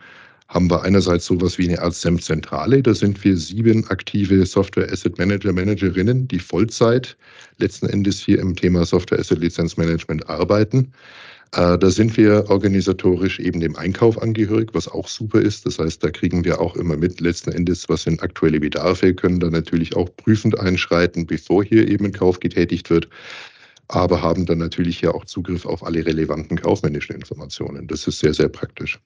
haben 0.49 0.69
wir 0.69 0.81
einerseits 0.81 1.27
sowas 1.27 1.57
wie 1.59 1.69
eine 1.69 1.81
Art 1.81 1.93
SEM-Zentrale. 1.93 2.81
Da 2.81 2.93
sind 2.95 3.23
wir 3.23 3.37
sieben 3.37 3.87
aktive 3.87 4.45
Software 4.45 4.91
Asset 4.91 5.17
Manager, 5.19 5.53
Managerinnen, 5.53 6.27
die 6.27 6.39
Vollzeit 6.39 7.15
letzten 7.59 7.87
Endes 7.87 8.19
hier 8.19 8.39
im 8.39 8.55
Thema 8.55 8.83
Software 8.83 9.19
Asset 9.19 9.39
Lizenzmanagement 9.39 10.27
arbeiten. 10.27 10.91
Äh, 11.53 11.77
da 11.77 11.89
sind 11.91 12.17
wir 12.17 12.49
organisatorisch 12.49 13.39
eben 13.39 13.59
dem 13.59 13.75
Einkauf 13.75 14.19
angehörig, 14.19 14.71
was 14.73 14.87
auch 14.87 15.07
super 15.07 15.39
ist. 15.39 15.67
Das 15.67 15.77
heißt, 15.77 16.03
da 16.03 16.09
kriegen 16.09 16.43
wir 16.43 16.59
auch 16.59 16.75
immer 16.75 16.97
mit 16.97 17.21
letzten 17.21 17.51
Endes, 17.51 17.87
was 17.87 18.03
sind 18.03 18.21
aktuelle 18.23 18.59
Bedarfe, 18.59 19.13
können 19.13 19.39
da 19.39 19.51
natürlich 19.51 19.95
auch 19.95 20.09
prüfend 20.17 20.59
einschreiten, 20.59 21.27
bevor 21.27 21.63
hier 21.63 21.87
eben 21.87 22.05
ein 22.05 22.11
Kauf 22.11 22.39
getätigt 22.39 22.89
wird 22.89 23.07
aber 23.91 24.21
haben 24.21 24.45
dann 24.45 24.59
natürlich 24.59 25.01
ja 25.01 25.11
auch 25.11 25.25
Zugriff 25.25 25.65
auf 25.65 25.83
alle 25.83 26.05
relevanten 26.05 26.61
kaufmännischen 26.61 27.15
Informationen. 27.15 27.87
Das 27.87 28.07
ist 28.07 28.19
sehr, 28.19 28.35
sehr 28.35 28.47
praktisch. 28.47 28.99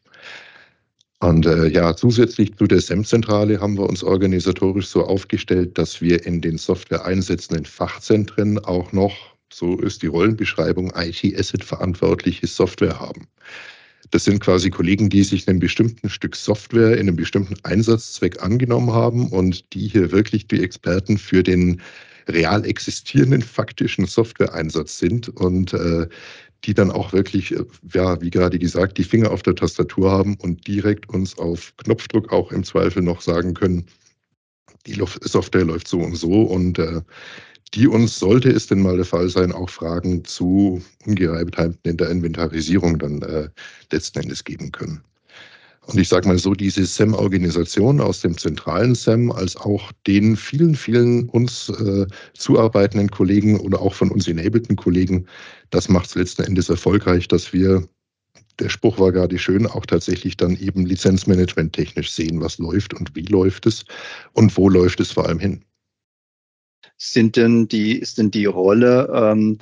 Und 1.24 1.46
äh, 1.46 1.68
ja, 1.68 1.96
zusätzlich 1.96 2.54
zu 2.58 2.68
der 2.68 2.82
SEM-Zentrale 2.82 3.62
haben 3.62 3.78
wir 3.78 3.88
uns 3.88 4.04
organisatorisch 4.04 4.88
so 4.88 5.06
aufgestellt, 5.06 5.78
dass 5.78 6.02
wir 6.02 6.26
in 6.26 6.42
den 6.42 6.58
Software 6.58 7.06
einsetzenden 7.06 7.64
Fachzentren 7.64 8.60
auch 8.60 8.92
noch, 8.92 9.16
so 9.50 9.80
ist 9.80 10.02
die 10.02 10.08
Rollenbeschreibung, 10.08 10.92
IT-Asset-verantwortliche 10.94 12.46
Software 12.46 13.00
haben. 13.00 13.26
Das 14.12 14.26
sind 14.26 14.42
quasi 14.42 14.70
Kollegen, 14.70 15.10
die 15.10 15.24
sich 15.24 15.48
einem 15.48 15.60
bestimmten 15.60 16.10
Stück 16.10 16.36
Software 16.36 16.96
in 16.96 17.08
einem 17.08 17.16
bestimmten 17.16 17.56
Einsatzzweck 17.64 18.44
angenommen 18.44 18.92
haben 18.92 19.30
und 19.30 19.74
die 19.74 19.88
hier 19.88 20.12
wirklich 20.12 20.48
die 20.48 20.62
Experten 20.62 21.18
für 21.18 21.42
den 21.42 21.82
real 22.28 22.66
existierenden 22.66 23.44
faktischen 23.44 24.08
Software-Einsatz 24.08 25.00
sind 25.00 25.30
und 25.30 25.74
äh, 25.74 26.06
die 26.66 26.74
dann 26.74 26.92
auch 26.92 27.14
wirklich, 27.14 27.54
äh, 27.54 27.66
ja, 27.94 28.22
wie 28.22 28.30
gerade 28.30 28.60
gesagt, 28.60 28.98
die 28.98 29.04
Finger 29.04 29.32
auf 29.32 29.44
der 29.44 29.56
Tastatur 29.56 30.12
haben 30.12 30.36
und 30.36 30.68
direkt 30.68 31.10
uns 31.10 31.38
auf 31.38 31.74
Knopfdruck 31.78 32.32
auch 32.32 32.52
im 32.52 32.64
Zweifel 32.64 33.02
noch 33.02 33.22
sagen 33.22 33.54
können, 33.54 33.86
die 34.86 35.02
Software 35.22 35.66
läuft 35.66 35.88
so 35.88 36.00
und 36.00 36.16
so 36.16 36.44
und 36.44 36.80
äh, 36.80 37.02
die 37.74 37.88
uns, 37.88 38.20
sollte 38.20 38.50
es 38.50 38.68
denn 38.68 38.82
mal 38.82 38.98
der 38.98 39.06
Fall 39.06 39.30
sein, 39.30 39.52
auch 39.52 39.70
Fragen 39.70 40.24
zu 40.26 40.82
Ungereimtheiten 41.06 41.80
in 41.84 41.98
der 41.98 42.10
Inventarisierung 42.10 43.00
dann 43.00 43.22
äh, 43.24 43.50
letzten 43.92 44.20
Endes 44.20 44.44
geben 44.44 44.72
können. 44.72 45.02
Und 45.86 46.00
ich 46.00 46.08
sage 46.08 46.28
mal 46.28 46.38
so, 46.38 46.54
diese 46.54 46.86
SEM-Organisation 46.86 48.00
aus 48.00 48.22
dem 48.22 48.38
zentralen 48.38 48.96
SEM 48.96 49.32
als 49.32 49.58
auch 49.58 49.92
den 50.08 50.38
vielen, 50.38 50.76
vielen 50.76 51.28
uns 51.30 51.70
äh, 51.70 52.08
zuarbeitenden 52.34 53.12
Kollegen 53.12 53.60
oder 53.60 53.82
auch 53.82 53.94
von 53.94 54.10
uns 54.10 54.28
enableden 54.28 54.78
Kollegen, 54.78 55.28
das 55.72 55.90
macht 55.90 56.08
es 56.08 56.16
letzten 56.16 56.44
Endes 56.44 56.70
erfolgreich, 56.70 57.28
dass 57.28 57.52
wir, 57.52 57.86
der 58.60 58.70
Spruch 58.70 58.98
war 58.98 59.12
gerade 59.12 59.38
schön, 59.38 59.68
auch 59.68 59.86
tatsächlich 59.86 60.38
dann 60.38 60.56
eben 60.56 60.86
Lizenzmanagement 60.86 61.74
technisch 61.74 62.12
sehen, 62.12 62.40
was 62.40 62.60
läuft 62.60 62.94
und 62.94 63.14
wie 63.16 63.26
läuft 63.26 63.66
es 63.66 63.84
und 64.32 64.56
wo 64.56 64.70
läuft 64.70 65.02
es 65.02 65.12
vor 65.12 65.28
allem 65.28 65.40
hin. 65.40 65.66
Sind 66.98 67.36
denn 67.36 67.68
die, 67.68 67.98
ist 67.98 68.18
denn 68.18 68.32
die 68.32 68.46
Rolle 68.46 69.12
ähm, 69.14 69.58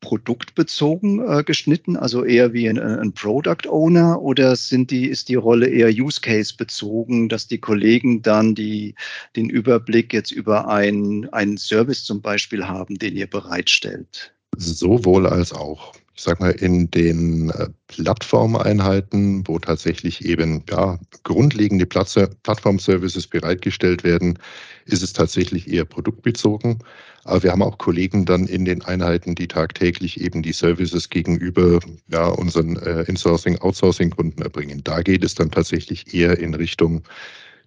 produktbezogen 0.00 1.20
äh, 1.26 1.42
geschnitten, 1.42 1.96
also 1.96 2.24
eher 2.24 2.52
wie 2.52 2.68
ein, 2.68 2.78
ein, 2.78 3.12
Product 3.12 3.68
Owner 3.68 4.22
oder 4.22 4.54
sind 4.54 4.90
die, 4.90 5.06
ist 5.06 5.28
die 5.28 5.34
Rolle 5.34 5.68
eher 5.68 5.88
Use 5.88 6.20
Case 6.20 6.54
bezogen, 6.56 7.28
dass 7.28 7.48
die 7.48 7.58
Kollegen 7.58 8.22
dann 8.22 8.54
die, 8.54 8.94
den 9.34 9.50
Überblick 9.50 10.12
jetzt 10.12 10.30
über 10.30 10.68
einen 10.68 11.56
Service 11.58 12.04
zum 12.04 12.22
Beispiel 12.22 12.66
haben, 12.66 12.98
den 12.98 13.16
ihr 13.16 13.26
bereitstellt? 13.26 14.32
Sowohl 14.56 15.26
als 15.26 15.52
auch 15.52 15.92
ich 16.18 16.24
sag 16.24 16.40
mal, 16.40 16.50
in 16.50 16.90
den 16.90 17.50
äh, 17.50 17.68
Plattformeinheiten, 17.86 19.46
wo 19.46 19.60
tatsächlich 19.60 20.24
eben 20.24 20.64
ja, 20.68 20.98
grundlegende 21.22 21.86
Plattform-Services 21.86 23.28
bereitgestellt 23.28 24.02
werden, 24.02 24.36
ist 24.84 25.04
es 25.04 25.12
tatsächlich 25.12 25.70
eher 25.70 25.84
produktbezogen. 25.84 26.80
Aber 27.22 27.44
wir 27.44 27.52
haben 27.52 27.62
auch 27.62 27.78
Kollegen 27.78 28.24
dann 28.24 28.48
in 28.48 28.64
den 28.64 28.82
Einheiten, 28.82 29.36
die 29.36 29.46
tagtäglich 29.46 30.20
eben 30.20 30.42
die 30.42 30.52
Services 30.52 31.08
gegenüber 31.08 31.78
ja, 32.08 32.26
unseren 32.26 32.74
äh, 32.78 33.02
Insourcing, 33.02 33.56
Outsourcing-Kunden 33.58 34.42
erbringen. 34.42 34.82
Da 34.82 35.02
geht 35.02 35.22
es 35.22 35.36
dann 35.36 35.52
tatsächlich 35.52 36.12
eher 36.12 36.36
in 36.40 36.52
Richtung 36.52 37.04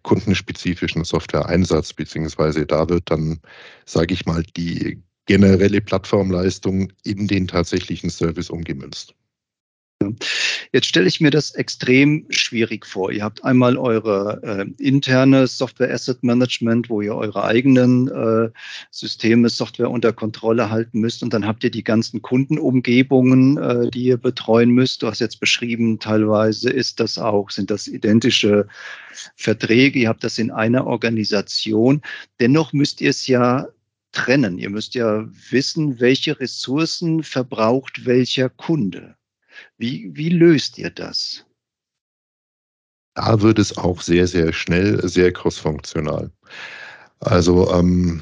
kundenspezifischen 0.04 1.06
Software-Einsatz, 1.06 1.94
beziehungsweise 1.94 2.66
da 2.66 2.90
wird 2.90 3.10
dann, 3.12 3.40
sage 3.86 4.14
ich 4.14 4.26
mal, 4.26 4.44
die 4.58 5.02
generelle 5.26 5.82
Plattformleistung 5.82 6.92
in 7.04 7.28
den 7.28 7.48
tatsächlichen 7.48 8.10
Service 8.10 8.50
umgemünzt. 8.50 9.16
Jetzt 10.72 10.88
stelle 10.88 11.08
ich 11.08 11.22
mir 11.22 11.32
das 11.32 11.52
extrem 11.52 12.26
schwierig 12.30 12.86
vor. 12.86 13.12
Ihr 13.12 13.24
habt 13.24 13.44
einmal 13.44 13.78
eure 13.78 14.42
äh, 14.44 14.84
interne 14.84 15.48
Software 15.48 15.94
Asset 15.94 16.24
Management, 16.24 16.90
wo 16.90 17.02
ihr 17.02 17.16
eure 17.16 17.44
eigenen 17.44 18.08
äh, 18.08 18.50
Systeme, 18.90 19.50
Software 19.50 19.92
unter 19.92 20.14
Kontrolle 20.14 20.70
halten 20.70 21.00
müsst. 21.00 21.24
Und 21.24 21.34
dann 21.34 21.46
habt 21.46 21.64
ihr 21.64 21.72
die 21.72 21.84
ganzen 21.84 22.22
Kundenumgebungen, 22.22 23.58
äh, 23.58 23.92
die 23.92 24.06
ihr 24.06 24.18
betreuen 24.18 24.72
müsst. 24.72 25.04
Du 25.04 25.08
hast 25.08 25.20
jetzt 25.20 25.40
beschrieben, 25.40 26.00
teilweise 26.00 26.70
ist 26.70 27.00
das 27.00 27.18
auch, 27.18 27.50
sind 27.50 27.70
das 27.70 27.88
identische 27.88 28.68
Verträge. 29.36 30.00
Ihr 30.00 30.10
habt 30.10 30.24
das 30.24 30.38
in 30.38 30.52
einer 30.52 30.88
Organisation. 30.88 32.02
Dennoch 32.40 32.74
müsst 32.74 33.02
ihr 33.02 33.10
es 33.10 33.28
ja 33.28 33.68
trennen. 34.12 34.58
Ihr 34.58 34.70
müsst 34.70 34.96
ja 34.96 35.26
wissen, 35.50 36.00
welche 36.00 36.40
Ressourcen 36.40 37.24
verbraucht 37.24 38.06
welcher 38.06 38.50
Kunde. 38.50 39.16
Wie, 39.78 40.10
wie 40.14 40.30
löst 40.30 40.78
ihr 40.78 40.90
das? 40.90 41.46
Da 43.14 43.42
wird 43.42 43.60
es 43.60 43.78
auch 43.78 44.02
sehr, 44.02 44.28
sehr 44.28 44.54
schnell, 44.54 45.08
sehr 45.08 45.34
crossfunktional. 45.34 46.32
Also 47.20 47.72
ähm, 47.74 48.22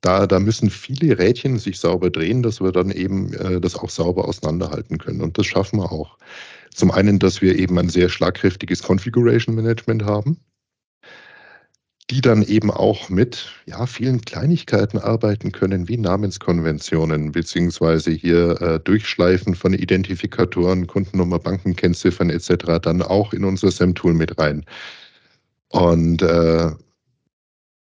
da, 0.00 0.26
da 0.26 0.38
müssen 0.38 0.70
viele 0.70 1.18
Rädchen 1.18 1.58
sich 1.58 1.80
sauber 1.80 2.08
drehen, 2.10 2.42
dass 2.42 2.60
wir 2.60 2.70
dann 2.70 2.90
eben 2.90 3.34
äh, 3.34 3.60
das 3.60 3.74
auch 3.74 3.90
sauber 3.90 4.28
auseinanderhalten 4.28 4.98
können. 4.98 5.20
Und 5.20 5.38
das 5.38 5.46
schaffen 5.46 5.80
wir 5.80 5.90
auch. 5.90 6.16
Zum 6.72 6.92
einen, 6.92 7.18
dass 7.18 7.42
wir 7.42 7.58
eben 7.58 7.78
ein 7.78 7.88
sehr 7.88 8.08
schlagkräftiges 8.08 8.82
Configuration 8.82 9.56
Management 9.56 10.04
haben 10.04 10.38
die 12.10 12.20
dann 12.22 12.42
eben 12.42 12.70
auch 12.70 13.10
mit 13.10 13.52
ja, 13.66 13.86
vielen 13.86 14.22
Kleinigkeiten 14.22 14.98
arbeiten 14.98 15.52
können, 15.52 15.88
wie 15.88 15.98
Namenskonventionen, 15.98 17.32
beziehungsweise 17.32 18.10
hier 18.12 18.60
äh, 18.62 18.80
Durchschleifen 18.80 19.54
von 19.54 19.74
Identifikatoren, 19.74 20.86
Kundennummer, 20.86 21.38
Bankenkennziffern 21.38 22.30
etc. 22.30 22.80
dann 22.80 23.02
auch 23.02 23.34
in 23.34 23.44
unser 23.44 23.70
SEM-Tool 23.70 24.14
mit 24.14 24.38
rein. 24.38 24.64
Und 25.68 26.22
äh, 26.22 26.70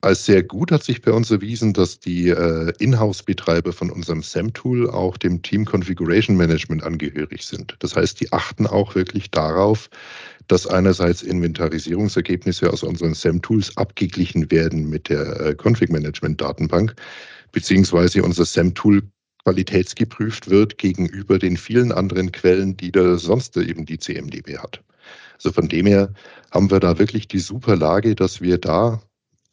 Als 0.01 0.25
sehr 0.25 0.43
gut 0.43 0.71
hat 0.71 0.81
sich 0.83 1.01
bei 1.01 1.11
uns 1.11 1.29
erwiesen, 1.29 1.73
dass 1.73 1.99
die 1.99 2.29
äh, 2.29 2.71
Inhouse-Betreiber 2.79 3.73
von 3.73 3.89
unserem 3.89 4.23
SAM-Tool 4.23 4.89
auch 4.89 5.17
dem 5.17 5.41
Team 5.41 5.65
Configuration 5.65 6.37
Management 6.37 6.83
angehörig 6.83 7.45
sind. 7.45 7.75
Das 7.79 7.97
heißt, 7.97 8.21
die 8.21 8.31
achten 8.31 8.65
auch 8.65 8.95
wirklich 8.95 9.29
darauf, 9.29 9.89
dass 10.47 10.65
einerseits 10.65 11.21
Inventarisierungsergebnisse 11.21 12.71
aus 12.71 12.83
unseren 12.83 13.13
SAM-Tools 13.13 13.75
abgeglichen 13.75 14.49
werden 14.49 14.89
mit 14.89 15.09
der 15.09 15.37
äh, 15.41 15.55
Config-Management-Datenbank, 15.55 16.95
beziehungsweise 17.51 18.23
unser 18.23 18.45
SAM-Tool 18.45 19.03
qualitätsgeprüft 19.43 20.49
wird 20.49 20.77
gegenüber 20.77 21.39
den 21.39 21.57
vielen 21.57 21.91
anderen 21.91 22.31
Quellen, 22.31 22.77
die 22.77 22.93
da 22.93 23.17
sonst 23.17 23.57
eben 23.57 23.85
die 23.85 23.99
CMDB 23.99 24.59
hat. 24.59 24.81
Also 25.35 25.51
von 25.51 25.67
dem 25.67 25.87
her 25.87 26.13
haben 26.51 26.71
wir 26.71 26.79
da 26.79 26.99
wirklich 26.99 27.27
die 27.27 27.39
super 27.39 27.75
Lage, 27.75 28.15
dass 28.15 28.39
wir 28.41 28.57
da 28.57 29.01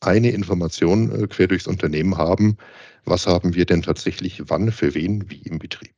eine 0.01 0.31
Information 0.31 1.11
äh, 1.11 1.27
quer 1.27 1.49
durchs 1.49 1.67
Unternehmen 1.67 2.17
haben, 2.17 2.57
was 3.05 3.27
haben 3.27 3.55
wir 3.55 3.67
denn 3.67 3.83
tatsächlich 3.83 4.43
wann, 4.47 4.73
für 4.73 4.95
wen, 4.95 5.31
wie 5.31 5.43
im 5.43 5.59
Betrieb. 5.59 5.95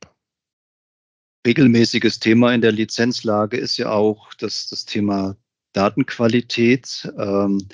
Regelmäßiges 1.45 2.19
Thema 2.19 2.53
in 2.53 2.61
der 2.61 2.71
Lizenzlage 2.71 3.57
ist 3.57 3.77
ja 3.77 3.91
auch 3.91 4.33
das, 4.33 4.67
das 4.67 4.85
Thema 4.85 5.37
Datenqualität, 5.73 7.11
ähm, 7.17 7.67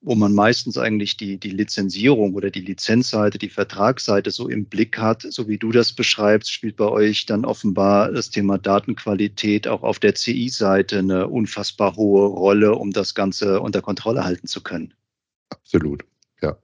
wo 0.00 0.14
man 0.14 0.34
meistens 0.34 0.76
eigentlich 0.76 1.16
die, 1.16 1.38
die 1.38 1.50
Lizenzierung 1.50 2.34
oder 2.34 2.50
die 2.50 2.60
Lizenzseite, 2.60 3.38
die 3.38 3.48
Vertragsseite 3.48 4.30
so 4.30 4.48
im 4.48 4.66
Blick 4.66 4.98
hat, 4.98 5.22
so 5.22 5.48
wie 5.48 5.58
du 5.58 5.72
das 5.72 5.94
beschreibst, 5.94 6.52
spielt 6.52 6.76
bei 6.76 6.88
euch 6.88 7.24
dann 7.26 7.44
offenbar 7.44 8.12
das 8.12 8.30
Thema 8.30 8.58
Datenqualität 8.58 9.66
auch 9.66 9.82
auf 9.82 9.98
der 9.98 10.14
CI-Seite 10.14 10.98
eine 10.98 11.28
unfassbar 11.28 11.96
hohe 11.96 12.26
Rolle, 12.26 12.74
um 12.74 12.90
das 12.90 13.14
Ganze 13.14 13.60
unter 13.60 13.80
Kontrolle 13.80 14.24
halten 14.24 14.46
zu 14.46 14.62
können. 14.62 14.92
Absolut, 15.54 16.04
ja. 16.42 16.56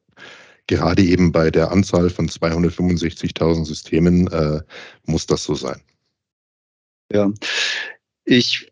Gerade 0.66 1.02
eben 1.02 1.32
bei 1.32 1.50
der 1.50 1.70
Anzahl 1.70 2.10
von 2.10 2.28
265.000 2.28 3.64
Systemen 3.64 4.26
äh, 4.28 4.60
muss 5.04 5.26
das 5.26 5.44
so 5.44 5.54
sein. 5.54 5.80
Ja, 7.12 7.30
ich 8.24 8.70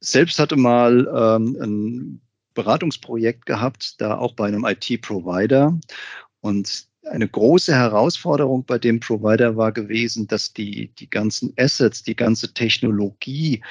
selbst 0.00 0.38
hatte 0.38 0.56
mal 0.56 1.08
ähm, 1.14 1.56
ein 1.60 2.20
Beratungsprojekt 2.54 3.46
gehabt, 3.46 4.00
da 4.00 4.18
auch 4.18 4.34
bei 4.34 4.46
einem 4.46 4.64
IT-Provider. 4.64 5.78
Und 6.40 6.88
eine 7.04 7.28
große 7.28 7.74
Herausforderung 7.74 8.64
bei 8.64 8.78
dem 8.78 8.98
Provider 8.98 9.56
war 9.56 9.72
gewesen, 9.72 10.26
dass 10.26 10.52
die, 10.52 10.88
die 10.98 11.08
ganzen 11.08 11.52
Assets, 11.56 12.02
die 12.02 12.16
ganze 12.16 12.52
Technologie, 12.52 13.62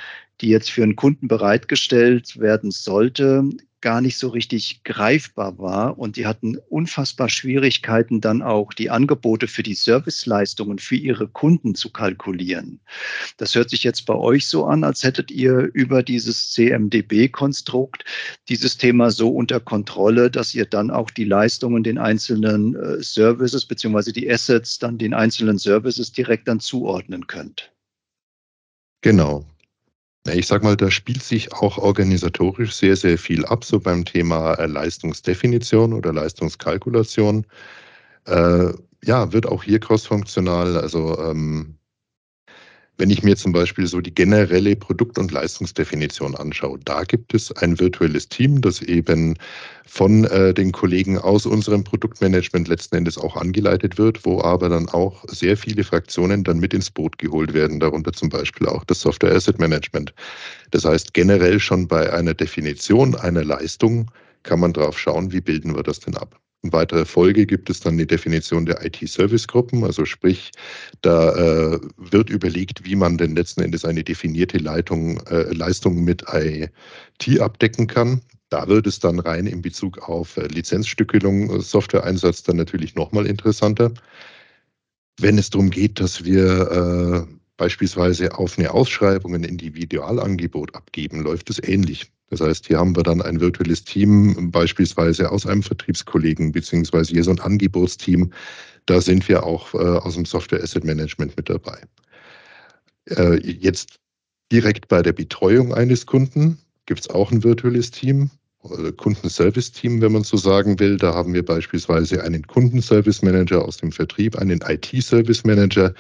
die 0.42 0.50
jetzt 0.50 0.72
für 0.72 0.84
einen 0.84 0.96
Kunden 0.96 1.28
bereitgestellt 1.28 2.40
werden 2.40 2.72
sollte, 2.72 3.50
gar 3.86 4.02
nicht 4.02 4.18
so 4.18 4.30
richtig 4.30 4.84
greifbar 4.84 5.60
war. 5.60 6.00
Und 6.00 6.18
die 6.18 6.26
hatten 6.26 6.58
unfassbar 6.70 7.30
Schwierigkeiten, 7.30 8.20
dann 8.20 8.42
auch 8.42 8.74
die 8.74 8.90
Angebote 8.90 9.48
für 9.48 9.62
die 9.62 9.76
Serviceleistungen 9.76 10.80
für 10.80 10.96
ihre 10.96 11.28
Kunden 11.28 11.76
zu 11.76 11.92
kalkulieren. 11.92 12.80
Das 13.38 13.54
hört 13.54 13.70
sich 13.70 13.84
jetzt 13.84 14.08
bei 14.08 14.16
euch 14.16 14.48
so 14.48 14.66
an, 14.66 14.84
als 14.84 15.04
hättet 15.04 15.30
ihr 15.30 15.70
über 15.74 16.02
dieses 16.02 16.50
CMDB-Konstrukt 16.50 18.04
dieses 18.50 18.78
Thema 18.78 19.12
so 19.12 19.30
unter 19.30 19.60
Kontrolle, 19.60 20.32
dass 20.32 20.56
ihr 20.56 20.66
dann 20.66 20.90
auch 20.90 21.12
die 21.12 21.26
Leistungen 21.26 21.84
den 21.84 22.00
einzelnen 22.00 22.76
äh, 22.76 23.04
Services 23.04 23.68
beziehungsweise 23.68 24.14
die 24.14 24.28
Assets 24.32 24.80
dann 24.80 24.98
den 24.98 25.14
einzelnen 25.14 25.60
Services 25.60 26.12
direkt 26.12 26.48
dann 26.48 26.60
zuordnen 26.60 27.28
könnt. 27.28 27.72
Genau, 29.02 29.46
ich 30.34 30.48
sag 30.48 30.64
mal, 30.64 30.76
da 30.76 30.90
spielt 30.90 31.22
sich 31.24 31.54
auch 31.54 31.78
organisatorisch 31.78 32.74
sehr, 32.74 32.96
sehr 32.96 33.18
viel 33.18 33.46
ab, 33.46 33.64
so 33.64 33.80
beim 33.80 34.06
Thema 34.06 34.54
äh, 34.56 34.66
Leistungsdefinition 34.66 35.94
oder 35.94 36.14
Leistungskalkulation. 36.14 37.46
Äh, 38.26 38.74
ja, 39.04 39.32
wird 39.32 39.46
auch 39.46 39.64
hier 39.64 39.80
crossfunktional, 39.80 40.78
also 40.78 41.18
ähm, 41.20 41.78
wenn 42.98 43.10
ich 43.10 43.24
mir 43.24 43.36
zum 43.36 43.52
Beispiel 43.52 43.88
so 43.88 44.00
die 44.00 44.14
generelle 44.14 44.76
Produkt- 44.76 45.18
und 45.18 45.32
Leistungsdefinition 45.32 46.36
anschaue, 46.36 46.80
da 46.86 47.04
gibt 47.04 47.34
es 47.34 47.52
ein 47.52 47.80
virtuelles 47.80 48.30
Team, 48.30 48.62
das 48.62 48.82
eben 48.82 49.36
von 49.86 50.24
äh, 50.26 50.54
den 50.54 50.72
Kollegen 50.72 51.18
aus 51.18 51.46
unserem 51.46 51.84
Produktmanagement 51.84 52.68
letzten 52.68 52.96
Endes 52.96 53.18
auch 53.18 53.36
angeleitet 53.36 53.98
wird, 53.98 54.26
wo 54.26 54.42
aber 54.42 54.70
dann 54.70 54.88
auch 54.90 55.24
sehr 55.28 55.58
viele 55.58 55.84
Fraktionen 55.84 56.44
dann 56.44 56.60
mit 56.60 56.74
ins 56.74 56.90
Boot 56.90 57.18
geholt 57.18 57.54
werden, 57.54 57.80
darunter 57.80 58.14
zum 58.14 58.30
Beispiel 58.30 58.68
auch 58.68 58.84
das 58.86 59.02
Software 59.02 59.36
Asset 59.36 59.60
Management. 59.60 60.14
Das 60.72 60.86
heißt, 60.86 61.14
generell 61.14 61.60
schon 61.60 61.88
bei 61.88 62.12
einer 62.12 62.34
Definition 62.34 63.16
einer 63.16 63.44
Leistung 63.44 64.10
kann 64.44 64.60
man 64.60 64.74
drauf 64.74 64.98
schauen, 64.98 65.32
wie 65.32 65.42
bilden 65.42 65.76
wir 65.76 65.84
das 65.84 66.00
denn 66.00 66.16
ab. 66.16 66.40
In 66.64 66.74
weiterer 66.74 67.06
Folge 67.06 67.46
gibt 67.46 67.70
es 67.70 67.80
dann 67.80 67.98
die 67.98 68.08
Definition 68.08 68.66
der 68.66 68.84
IT-Service-Gruppen, 68.84 69.84
also 69.84 70.04
sprich, 70.04 70.52
da 71.02 71.36
äh, 71.36 71.80
wird 71.98 72.32
überlegt, 72.32 72.86
wie 72.86 72.96
man 72.96 73.20
denn 73.20 73.36
letzten 73.36 73.62
Endes 73.62 73.86
eine 73.86 74.04
definierte 74.04 74.58
Leitung, 74.58 75.20
äh, 75.28 75.54
Leistung 75.54 76.04
mit 76.04 76.26
IT 76.34 77.40
abdecken 77.40 77.86
kann. 77.86 78.22
Da 78.50 78.68
wird 78.68 78.88
es 78.88 79.00
dann 79.00 79.20
rein 79.20 79.48
in 79.48 79.62
Bezug 79.62 80.10
auf 80.10 80.38
äh, 80.38 80.48
Lizenzstückelung, 80.48 81.62
Software-Einsatz 81.62 82.44
dann 82.44 82.58
natürlich 82.58 82.96
nochmal 82.96 83.28
interessanter. 83.28 83.94
Wenn 85.20 85.38
es 85.38 85.50
darum 85.52 85.70
geht, 85.70 86.00
dass 86.00 86.26
wir 86.26 87.28
äh, 87.28 87.36
beispielsweise 87.58 88.38
auf 88.38 88.58
eine 88.58 88.72
Ausschreibung 88.72 89.36
ein 89.36 89.44
Individualangebot 89.44 90.76
abgeben, 90.76 91.22
läuft 91.22 91.50
es 91.50 91.62
ähnlich. 91.62 92.12
Das 92.30 92.42
heißt, 92.42 92.68
hier 92.68 92.80
haben 92.80 92.96
wir 92.96 93.04
dann 93.04 93.22
ein 93.22 93.40
virtuelles 93.40 93.84
Team, 93.84 94.52
beispielsweise 94.52 95.32
aus 95.32 95.46
einem 95.46 95.64
Vertriebskollegen, 95.64 96.52
beziehungsweise 96.52 97.14
hier 97.14 97.24
so 97.24 97.32
ein 97.32 97.40
Angebotsteam. 97.40 98.32
Da 98.88 99.00
sind 99.00 99.28
wir 99.30 99.44
auch 99.44 99.74
äh, 99.74 99.78
aus 99.78 100.16
dem 100.16 100.26
Software 100.26 100.62
Asset 100.64 100.84
Management 100.84 101.38
mit 101.38 101.50
dabei. 101.50 101.82
Äh, 103.10 103.40
jetzt 103.42 104.00
direkt 104.52 104.88
bei 104.88 105.02
der 105.02 105.14
Betreuung 105.14 105.74
eines 105.74 106.06
Kunden 106.06 106.58
gibt 106.86 107.02
es 107.02 107.10
auch 107.10 107.32
ein 107.32 107.44
virtuelles 107.44 107.92
Team, 107.92 108.30
Kundenservice-Team, 108.98 110.02
wenn 110.02 110.12
man 110.12 110.24
so 110.24 110.38
sagen 110.38 110.80
will. 110.80 110.98
Da 110.98 111.14
haben 111.14 111.34
wir 111.34 111.46
beispielsweise 111.46 112.24
einen 112.24 112.46
Kundenservice 112.48 113.22
Manager 113.22 113.64
aus 113.64 113.78
dem 113.78 113.92
Vertrieb, 113.92 114.38
einen 114.38 114.62
IT-Service 114.62 115.44
Manager, 115.44 115.94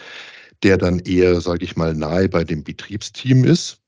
der 0.63 0.77
dann 0.77 0.99
eher, 0.99 1.39
sage 1.41 1.63
ich 1.63 1.75
mal, 1.75 1.93
nahe 1.93 2.29
bei 2.29 2.43
dem 2.43 2.63
Betriebsteam 2.63 3.43
ist. 3.43 3.79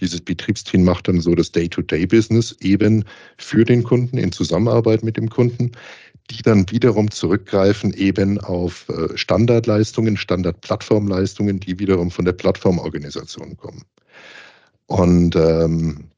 Dieses 0.00 0.20
Betriebsteam 0.20 0.84
macht 0.84 1.08
dann 1.08 1.20
so 1.20 1.34
das 1.34 1.52
Day-to-Day-Business 1.52 2.56
eben 2.60 3.04
für 3.36 3.64
den 3.64 3.82
Kunden 3.82 4.18
in 4.18 4.32
Zusammenarbeit 4.32 5.02
mit 5.02 5.16
dem 5.16 5.28
Kunden, 5.28 5.72
die 6.30 6.42
dann 6.42 6.70
wiederum 6.70 7.10
zurückgreifen 7.10 7.92
eben 7.94 8.40
auf 8.40 8.88
äh, 8.88 9.16
Standardleistungen, 9.16 10.16
Standardplattformleistungen, 10.16 11.60
die 11.60 11.78
wiederum 11.78 12.10
von 12.10 12.24
der 12.24 12.32
Plattformorganisation 12.32 13.56
kommen. 13.56 13.82
Und 14.86 15.36
ähm, 15.36 16.10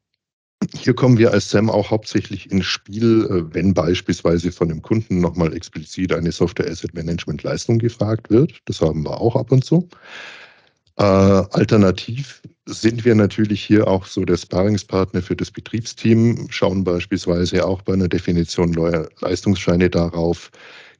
hier 0.75 0.93
kommen 0.93 1.17
wir 1.17 1.31
als 1.31 1.49
SAM 1.49 1.69
auch 1.69 1.91
hauptsächlich 1.91 2.51
ins 2.51 2.65
Spiel, 2.65 3.25
äh, 3.29 3.53
wenn 3.53 3.73
beispielsweise 3.73 4.51
von 4.51 4.69
dem 4.69 4.81
Kunden 4.81 5.19
nochmal 5.19 5.53
explizit 5.55 6.13
eine 6.13 6.31
Software 6.31 6.69
Asset 6.69 6.93
Management 6.93 7.43
Leistung 7.43 7.79
gefragt 7.79 8.29
wird. 8.29 8.59
Das 8.65 8.81
haben 8.81 9.03
wir 9.03 9.19
auch 9.19 9.35
ab 9.35 9.51
und 9.51 9.65
zu. 9.65 9.87
Äh, 10.97 11.03
alternativ 11.03 12.41
sind 12.65 13.03
wir 13.03 13.15
natürlich 13.15 13.63
hier 13.63 13.87
auch 13.87 14.05
so 14.05 14.23
der 14.25 14.37
Sparingspartner 14.37 15.21
für 15.21 15.35
das 15.35 15.51
Betriebsteam, 15.51 16.47
schauen 16.49 16.83
beispielsweise 16.83 17.65
auch 17.65 17.81
bei 17.81 17.93
einer 17.93 18.07
Definition 18.07 18.71
neuer 18.71 19.09
Leistungsscheine 19.21 19.89
darauf, 19.89 20.51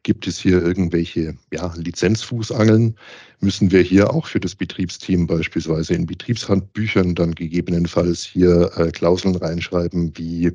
Gibt 0.04 0.28
es 0.28 0.38
hier 0.38 0.62
irgendwelche 0.62 1.38
ja, 1.54 1.74
Lizenzfußangeln? 1.78 2.96
Müssen 3.40 3.72
wir 3.72 3.82
hier 3.82 4.14
auch 4.14 4.28
für 4.28 4.42
das 4.42 4.54
Betriebsteam 4.54 5.28
beispielsweise 5.28 5.94
in 5.94 6.06
Betriebshandbüchern 6.06 7.16
dann 7.16 7.34
gegebenenfalls 7.34 8.22
hier 8.22 8.70
äh, 8.76 8.92
Klauseln 8.92 9.38
reinschreiben, 9.38 10.12
wie 10.18 10.52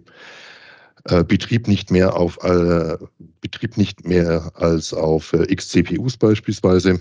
äh, 1.05 1.25
Betrieb 1.25 1.67
nicht 1.67 1.91
mehr 1.91 2.15
auf 2.15 2.39
äh, 2.45 2.99
Betrieb 3.41 3.79
nicht 3.79 4.07
mehr 4.07 4.53
als 4.55 4.93
auf 4.93 5.33
äh, 5.33 5.51
X 5.51 5.71
CPUs 5.71 6.19
beispielsweise. 6.19 7.01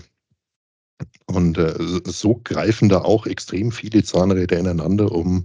Und 1.26 1.58
äh, 1.58 1.74
so 2.04 2.40
greifen 2.44 2.88
da 2.88 3.02
auch 3.02 3.26
extrem 3.26 3.70
viele 3.70 4.02
Zahnräder 4.02 4.58
ineinander, 4.58 5.12
um 5.12 5.44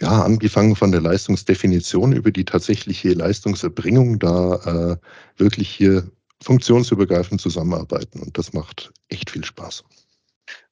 ja, 0.00 0.22
angefangen 0.22 0.76
von 0.76 0.92
der 0.92 1.00
Leistungsdefinition 1.00 2.12
über 2.12 2.30
die 2.30 2.44
tatsächliche 2.44 3.12
Leistungserbringung, 3.14 4.18
da 4.18 4.56
äh, 4.96 4.96
wirklich 5.38 5.70
hier 5.70 6.10
funktionsübergreifend 6.42 7.40
zusammenarbeiten. 7.40 8.20
Und 8.20 8.36
das 8.36 8.52
macht 8.52 8.92
echt 9.08 9.30
viel 9.30 9.44
Spaß. 9.44 9.84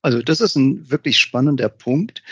Also 0.03 0.21
das 0.21 0.41
ist 0.41 0.57
ein 0.57 0.91
wirklich 0.91 1.19
spannender 1.19 1.69
Punkt 1.69 2.23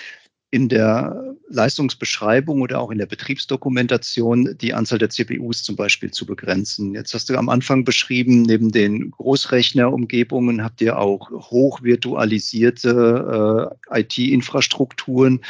in 0.52 0.68
der 0.68 1.34
Leistungsbeschreibung 1.48 2.60
oder 2.60 2.78
auch 2.78 2.90
in 2.90 2.98
der 2.98 3.06
Betriebsdokumentation 3.06 4.54
die 4.60 4.74
Anzahl 4.74 4.98
der 4.98 5.08
CPUs 5.08 5.62
zum 5.62 5.76
Beispiel 5.76 6.10
zu 6.10 6.26
begrenzen. 6.26 6.94
Jetzt 6.94 7.14
hast 7.14 7.30
du 7.30 7.38
am 7.38 7.48
Anfang 7.48 7.84
beschrieben, 7.84 8.42
neben 8.42 8.70
den 8.70 9.12
Großrechnerumgebungen 9.12 10.62
habt 10.62 10.82
ihr 10.82 10.98
auch 10.98 11.30
hochvirtualisierte 11.30 13.74
äh, 13.90 14.00
IT-Infrastrukturen 14.00 15.40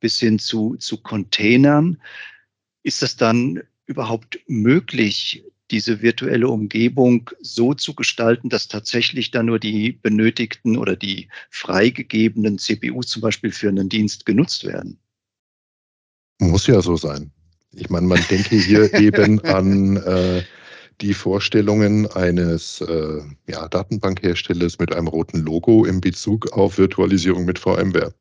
bis 0.00 0.18
hin 0.18 0.40
zu, 0.40 0.74
zu 0.74 0.96
Containern. 0.96 2.02
Ist 2.82 3.02
das 3.02 3.16
dann 3.16 3.62
überhaupt 3.86 4.40
möglich, 4.48 5.44
diese 5.70 6.02
virtuelle 6.02 6.48
Umgebung 6.48 7.30
so 7.40 7.74
zu 7.74 7.94
gestalten, 7.94 8.48
dass 8.48 8.68
tatsächlich 8.68 9.30
dann 9.30 9.46
nur 9.46 9.58
die 9.58 9.92
benötigten 9.92 10.76
oder 10.76 10.96
die 10.96 11.28
freigegebenen 11.50 12.58
CPUs 12.58 13.08
zum 13.08 13.22
Beispiel 13.22 13.52
für 13.52 13.68
einen 13.68 13.88
Dienst 13.88 14.26
genutzt 14.26 14.64
werden? 14.64 14.98
Muss 16.40 16.66
ja 16.66 16.80
so 16.80 16.96
sein. 16.96 17.30
Ich 17.72 17.90
meine, 17.90 18.06
man 18.06 18.20
denke 18.30 18.56
hier 18.56 18.92
eben 19.00 19.40
an 19.44 19.96
äh, 19.98 20.42
die 21.00 21.14
Vorstellungen 21.14 22.06
eines 22.12 22.80
äh, 22.80 23.20
ja, 23.46 23.68
Datenbankherstellers 23.68 24.78
mit 24.78 24.92
einem 24.92 25.06
roten 25.06 25.38
Logo 25.38 25.84
in 25.84 26.00
Bezug 26.00 26.52
auf 26.52 26.78
Virtualisierung 26.78 27.44
mit 27.44 27.58
VMware. 27.58 28.14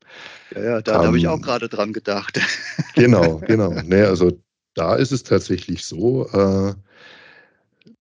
Ja, 0.54 0.64
ja 0.64 0.82
da 0.82 1.02
ähm, 1.02 1.08
habe 1.08 1.18
ich 1.18 1.28
auch 1.28 1.42
gerade 1.42 1.70
dran 1.70 1.94
gedacht. 1.94 2.40
Genau, 2.96 3.38
genau. 3.48 3.74
Nee, 3.86 4.04
also 4.04 4.32
da 4.76 4.96
ist 4.96 5.12
es 5.12 5.24
tatsächlich 5.24 5.86
so, 5.86 6.28
äh, 6.28 6.74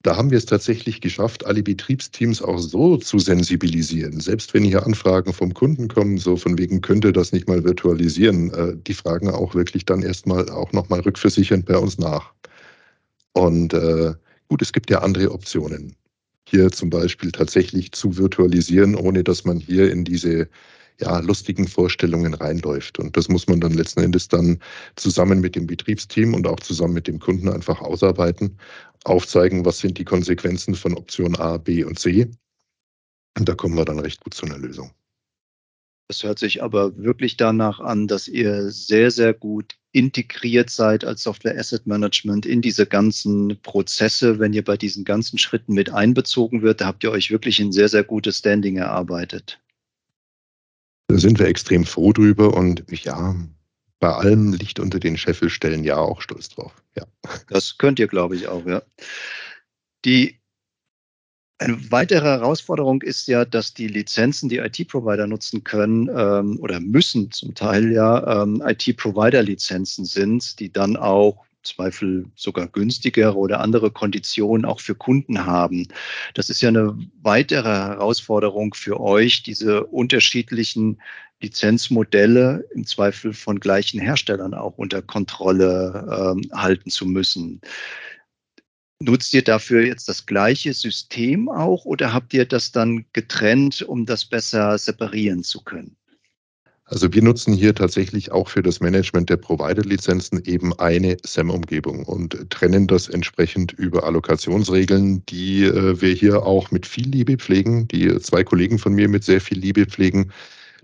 da 0.03 0.17
haben 0.17 0.31
wir 0.31 0.37
es 0.37 0.45
tatsächlich 0.45 0.99
geschafft, 0.99 1.45
alle 1.45 1.63
Betriebsteams 1.63 2.41
auch 2.41 2.59
so 2.59 2.97
zu 2.97 3.19
sensibilisieren. 3.19 4.19
Selbst 4.19 4.53
wenn 4.53 4.65
hier 4.65 4.85
Anfragen 4.85 5.33
vom 5.33 5.53
Kunden 5.53 5.87
kommen, 5.87 6.17
so 6.17 6.35
von 6.35 6.57
wegen 6.57 6.81
könnte 6.81 7.13
das 7.13 7.31
nicht 7.31 7.47
mal 7.47 7.63
virtualisieren, 7.63 8.53
äh, 8.53 8.75
die 8.75 8.93
fragen 8.93 9.29
auch 9.29 9.55
wirklich 9.55 9.85
dann 9.85 10.03
erstmal 10.03 10.49
auch 10.49 10.73
nochmal 10.73 10.99
rückversichernd 10.99 11.65
bei 11.65 11.77
uns 11.77 11.97
nach. 11.97 12.33
Und 13.31 13.73
äh, 13.73 14.13
gut, 14.49 14.61
es 14.61 14.73
gibt 14.73 14.89
ja 14.89 14.99
andere 14.99 15.31
Optionen. 15.31 15.95
Hier 16.49 16.69
zum 16.69 16.89
Beispiel 16.89 17.31
tatsächlich 17.31 17.93
zu 17.93 18.17
virtualisieren, 18.17 18.95
ohne 18.95 19.23
dass 19.23 19.45
man 19.45 19.57
hier 19.57 19.89
in 19.89 20.03
diese 20.03 20.49
ja, 20.99 21.19
lustigen 21.19 21.67
Vorstellungen 21.67 22.33
reinläuft. 22.33 22.99
Und 22.99 23.17
das 23.17 23.29
muss 23.29 23.47
man 23.47 23.59
dann 23.59 23.73
letzten 23.73 24.01
Endes 24.01 24.27
dann 24.27 24.59
zusammen 24.95 25.39
mit 25.39 25.55
dem 25.55 25.67
Betriebsteam 25.67 26.33
und 26.33 26.47
auch 26.47 26.59
zusammen 26.59 26.93
mit 26.93 27.07
dem 27.07 27.19
Kunden 27.19 27.49
einfach 27.49 27.81
ausarbeiten, 27.81 28.57
aufzeigen, 29.03 29.65
was 29.65 29.79
sind 29.79 29.97
die 29.97 30.05
Konsequenzen 30.05 30.75
von 30.75 30.95
Option 30.95 31.35
A, 31.35 31.57
B 31.57 31.83
und 31.83 31.99
C. 31.99 32.29
Und 33.37 33.49
da 33.49 33.55
kommen 33.55 33.75
wir 33.75 33.85
dann 33.85 33.99
recht 33.99 34.23
gut 34.23 34.33
zu 34.33 34.45
einer 34.45 34.57
Lösung. 34.57 34.91
Das 36.07 36.23
hört 36.23 36.37
sich 36.37 36.61
aber 36.61 36.97
wirklich 36.97 37.37
danach 37.37 37.79
an, 37.79 38.07
dass 38.07 38.27
ihr 38.27 38.69
sehr, 38.69 39.09
sehr 39.09 39.33
gut 39.33 39.77
integriert 39.93 40.69
seid 40.69 41.05
als 41.05 41.23
Software 41.23 41.57
Asset 41.57 41.87
Management 41.87 42.45
in 42.45 42.61
diese 42.61 42.85
ganzen 42.85 43.59
Prozesse. 43.61 44.39
Wenn 44.39 44.53
ihr 44.53 44.63
bei 44.63 44.75
diesen 44.75 45.05
ganzen 45.05 45.37
Schritten 45.37 45.73
mit 45.73 45.91
einbezogen 45.91 46.61
wird, 46.61 46.81
da 46.81 46.87
habt 46.87 47.03
ihr 47.03 47.11
euch 47.11 47.31
wirklich 47.31 47.59
ein 47.59 47.71
sehr, 47.71 47.89
sehr 47.89 48.03
gutes 48.03 48.39
Standing 48.39 48.77
erarbeitet. 48.77 49.61
Da 51.07 51.17
sind 51.17 51.39
wir 51.39 51.47
extrem 51.47 51.85
froh 51.85 52.11
drüber 52.11 52.53
und 52.53 52.83
ja, 52.89 53.35
bei 54.03 54.11
allem 54.11 54.51
Licht 54.51 54.81
unter 54.81 54.99
den 54.99 55.15
Scheffel 55.15 55.49
stellen 55.49 55.85
ja 55.85 55.95
auch 55.95 56.19
stolz 56.19 56.49
drauf. 56.49 56.73
Ja. 56.97 57.05
Das 57.47 57.77
könnt 57.77 57.99
ihr, 57.99 58.07
glaube 58.07 58.35
ich, 58.35 58.49
auch, 58.49 58.65
ja. 58.65 58.81
Die 60.03 60.41
eine 61.57 61.89
weitere 61.89 62.25
Herausforderung 62.25 63.01
ist 63.01 63.29
ja, 63.29 63.45
dass 63.45 63.73
die 63.73 63.87
Lizenzen, 63.87 64.49
die 64.49 64.57
IT-Provider 64.57 65.25
nutzen 65.25 65.63
können 65.63 66.09
ähm, 66.13 66.59
oder 66.59 66.81
müssen 66.81 67.31
zum 67.31 67.55
Teil 67.55 67.93
ja 67.93 68.43
ähm, 68.43 68.61
IT-Provider-Lizenzen 68.65 70.03
sind, 70.03 70.59
die 70.59 70.69
dann 70.69 70.97
auch 70.97 71.45
Zweifel 71.63 72.25
sogar 72.35 72.67
günstigere 72.67 73.37
oder 73.37 73.61
andere 73.61 73.89
Konditionen 73.89 74.65
auch 74.65 74.81
für 74.81 74.95
Kunden 74.95 75.45
haben. 75.45 75.87
Das 76.33 76.49
ist 76.49 76.59
ja 76.59 76.67
eine 76.67 76.97
weitere 77.21 77.69
Herausforderung 77.69 78.73
für 78.73 78.99
euch, 78.99 79.43
diese 79.43 79.85
unterschiedlichen 79.85 80.99
Lizenzmodelle 81.43 82.65
im 82.73 82.86
Zweifel 82.86 83.34
von 83.34 83.60
gleichen 83.60 83.99
Herstellern 83.99 84.53
auch 84.53 84.77
unter 84.77 85.01
Kontrolle 85.01 86.34
ähm, 86.36 86.49
halten 86.53 86.89
zu 86.89 87.06
müssen. 87.06 87.62
Nutzt 88.99 89.34
ihr 89.34 89.43
dafür 89.43 89.86
jetzt 89.86 90.08
das 90.08 90.25
gleiche 90.25 90.73
System 90.73 91.49
auch 91.49 91.84
oder 91.86 92.13
habt 92.13 92.34
ihr 92.34 92.45
das 92.45 92.71
dann 92.71 93.06
getrennt, 93.12 93.82
um 93.82 94.06
das 94.06 94.23
besser 94.25 94.77
separieren 94.77 95.43
zu 95.43 95.62
können? 95.62 95.97
Also 96.86 97.12
wir 97.13 97.23
nutzen 97.23 97.53
hier 97.53 97.73
tatsächlich 97.73 98.32
auch 98.32 98.49
für 98.49 98.62
das 98.62 98.79
Management 98.79 99.29
der 99.29 99.38
Provider-Lizenzen 99.38 100.43
eben 100.45 100.77
eine 100.79 101.17
SAM-Umgebung 101.23 102.06
und 102.06 102.49
trennen 102.49 102.88
das 102.88 103.10
entsprechend 103.10 103.71
über 103.71 104.03
Allokationsregeln, 104.03 105.25
die 105.25 105.63
äh, 105.63 105.99
wir 105.99 106.13
hier 106.13 106.43
auch 106.43 106.71
mit 106.71 106.86
viel 106.86 107.08
Liebe 107.08 107.38
pflegen, 107.38 107.88
die 107.88 108.19
zwei 108.19 108.43
Kollegen 108.43 108.79
von 108.79 108.93
mir 108.93 109.10
mit 109.10 109.23
sehr 109.23 109.41
viel 109.41 109.58
Liebe 109.58 109.86
pflegen, 109.86 110.32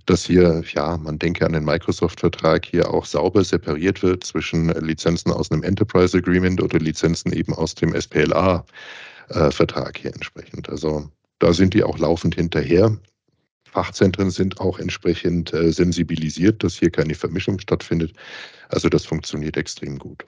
dass 0.10 0.26
hier, 0.26 0.64
ja, 0.74 0.98
man 0.98 1.20
denke 1.20 1.46
an 1.46 1.54
den 1.54 1.66
Microsoft-Vertrag, 1.66 2.66
hier 2.66 2.92
auch 2.92 3.06
sauber 3.06 3.44
separiert 3.44 4.02
wird 4.02 4.24
zwischen 4.24 4.70
Lizenzen 4.84 5.32
aus 5.32 5.52
einem 5.52 5.62
Enterprise 5.62 6.18
Agreement 6.18 6.64
oder 6.64 6.80
Lizenzen 6.80 7.32
eben 7.32 7.54
aus 7.54 7.76
dem 7.76 7.94
SPLA-Vertrag 7.94 9.98
äh, 9.98 10.02
hier 10.02 10.14
entsprechend. 10.14 10.68
Also 10.68 11.08
da 11.38 11.54
sind 11.54 11.76
die 11.76 11.84
auch 11.84 12.00
laufend 12.00 12.34
hinterher. 12.34 12.98
Fachzentren 13.66 14.32
sind 14.32 14.60
auch 14.60 14.80
entsprechend 14.80 15.54
äh, 15.54 15.72
sensibilisiert, 15.72 16.64
dass 16.64 16.80
hier 16.80 16.90
keine 16.90 17.14
Vermischung 17.14 17.60
stattfindet. 17.60 18.14
Also 18.70 18.90
das 18.90 19.06
funktioniert 19.06 19.58
extrem 19.58 20.00
gut. 20.00 20.26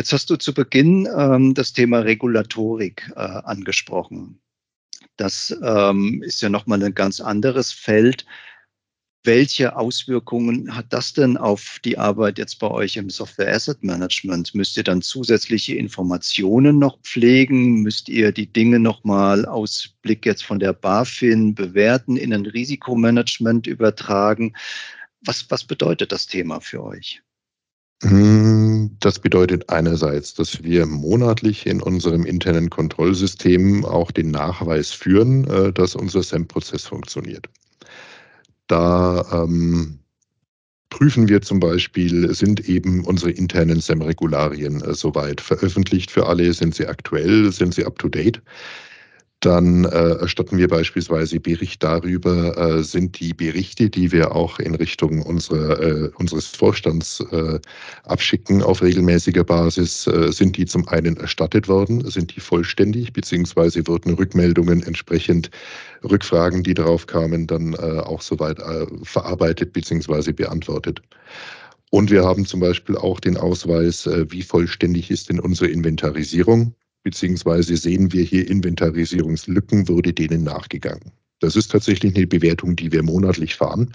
Jetzt 0.00 0.12
hast 0.12 0.28
du 0.28 0.34
zu 0.34 0.52
Beginn 0.52 1.08
ähm, 1.16 1.54
das 1.54 1.72
Thema 1.72 2.00
Regulatorik 2.00 3.12
äh, 3.14 3.20
angesprochen. 3.20 4.40
Das 5.16 5.56
ähm, 5.62 6.20
ist 6.24 6.42
ja 6.42 6.48
nochmal 6.48 6.82
ein 6.82 6.94
ganz 6.94 7.20
anderes 7.20 7.70
Feld. 7.70 8.26
Welche 9.26 9.74
Auswirkungen 9.74 10.76
hat 10.76 10.92
das 10.92 11.14
denn 11.14 11.38
auf 11.38 11.78
die 11.82 11.96
Arbeit 11.96 12.36
jetzt 12.36 12.58
bei 12.58 12.70
euch 12.70 12.98
im 12.98 13.08
Software 13.08 13.54
Asset 13.54 13.82
Management? 13.82 14.54
Müsst 14.54 14.76
ihr 14.76 14.84
dann 14.84 15.00
zusätzliche 15.00 15.74
Informationen 15.76 16.78
noch 16.78 17.00
pflegen? 17.00 17.80
Müsst 17.80 18.10
ihr 18.10 18.32
die 18.32 18.52
Dinge 18.52 18.78
nochmal 18.78 19.46
aus 19.46 19.94
Blick 20.02 20.26
jetzt 20.26 20.44
von 20.44 20.58
der 20.58 20.74
BaFin 20.74 21.54
bewerten, 21.54 22.18
in 22.18 22.34
ein 22.34 22.44
Risikomanagement 22.44 23.66
übertragen? 23.66 24.52
Was, 25.22 25.46
was 25.48 25.64
bedeutet 25.64 26.12
das 26.12 26.26
Thema 26.26 26.60
für 26.60 26.84
euch? 26.84 27.22
Hm, 28.02 28.94
das 29.00 29.18
bedeutet 29.18 29.70
einerseits, 29.70 30.34
dass 30.34 30.62
wir 30.62 30.84
monatlich 30.84 31.64
in 31.64 31.80
unserem 31.80 32.26
internen 32.26 32.68
Kontrollsystem 32.68 33.86
auch 33.86 34.10
den 34.10 34.30
Nachweis 34.30 34.90
führen, 34.92 35.48
äh, 35.48 35.72
dass 35.72 35.94
unser 35.94 36.22
SAM-Prozess 36.22 36.84
funktioniert. 36.84 37.48
Da 38.66 39.26
ähm, 39.32 39.98
prüfen 40.90 41.28
wir 41.28 41.42
zum 41.42 41.60
Beispiel, 41.60 42.32
sind 42.34 42.68
eben 42.68 43.04
unsere 43.04 43.32
internen 43.32 43.80
SEM-Regularien 43.80 44.80
äh, 44.82 44.94
soweit 44.94 45.40
veröffentlicht 45.40 46.10
für 46.10 46.26
alle, 46.26 46.52
sind 46.54 46.74
sie 46.74 46.86
aktuell, 46.86 47.50
sind 47.52 47.74
sie 47.74 47.84
up-to-date. 47.84 48.40
Dann 49.44 49.84
äh, 49.84 50.14
erstatten 50.20 50.56
wir 50.56 50.68
beispielsweise 50.68 51.38
Bericht 51.38 51.82
darüber, 51.82 52.56
äh, 52.56 52.82
sind 52.82 53.20
die 53.20 53.34
Berichte, 53.34 53.90
die 53.90 54.10
wir 54.10 54.34
auch 54.34 54.58
in 54.58 54.74
Richtung 54.74 55.20
unserer, 55.20 55.82
äh, 55.82 56.10
unseres 56.16 56.46
Vorstands 56.46 57.20
äh, 57.30 57.60
abschicken 58.04 58.62
auf 58.62 58.80
regelmäßiger 58.80 59.44
Basis, 59.44 60.06
äh, 60.06 60.32
sind 60.32 60.56
die 60.56 60.64
zum 60.64 60.88
einen 60.88 61.18
erstattet 61.18 61.68
worden, 61.68 62.10
sind 62.10 62.34
die 62.34 62.40
vollständig, 62.40 63.12
beziehungsweise 63.12 63.86
wurden 63.86 64.14
Rückmeldungen 64.14 64.82
entsprechend 64.82 65.50
Rückfragen, 66.02 66.62
die 66.62 66.72
darauf 66.72 67.06
kamen, 67.06 67.46
dann 67.46 67.74
äh, 67.74 68.00
auch 68.00 68.22
soweit 68.22 68.62
verarbeitet 69.02 69.74
beziehungsweise 69.74 70.32
beantwortet. 70.32 71.02
Und 71.90 72.10
wir 72.10 72.24
haben 72.24 72.46
zum 72.46 72.60
Beispiel 72.60 72.96
auch 72.96 73.20
den 73.20 73.36
Ausweis, 73.36 74.08
wie 74.30 74.42
vollständig 74.42 75.10
ist 75.10 75.28
denn 75.28 75.38
unsere 75.38 75.70
Inventarisierung 75.70 76.74
beziehungsweise 77.04 77.76
sehen 77.76 78.12
wir 78.12 78.24
hier 78.24 78.50
Inventarisierungslücken, 78.50 79.88
wurde 79.88 80.12
denen 80.12 80.42
nachgegangen. 80.42 81.12
Das 81.40 81.54
ist 81.54 81.70
tatsächlich 81.70 82.16
eine 82.16 82.26
Bewertung, 82.26 82.74
die 82.74 82.90
wir 82.90 83.02
monatlich 83.02 83.54
fahren 83.54 83.92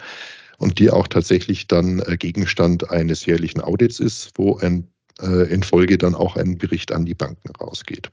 und 0.60 0.80
die 0.80 0.90
auch 0.90 1.08
tatsächlich 1.08 1.68
dann 1.68 2.00
äh, 2.00 2.16
Gegenstand 2.18 2.90
eines 2.92 3.26
jährlichen 3.26 3.62
Audits 3.62 4.00
ist, 4.00 4.32
wo 4.36 4.58
ein, 4.58 4.88
äh, 5.22 5.52
in 5.52 5.64
Folge 5.64 5.98
dann 5.98 6.14
auch 6.14 6.36
ein 6.36 6.58
Bericht 6.58 6.92
an 6.92 7.06
die 7.06 7.16
Banken 7.16 7.50
rausgeht. 7.60 8.12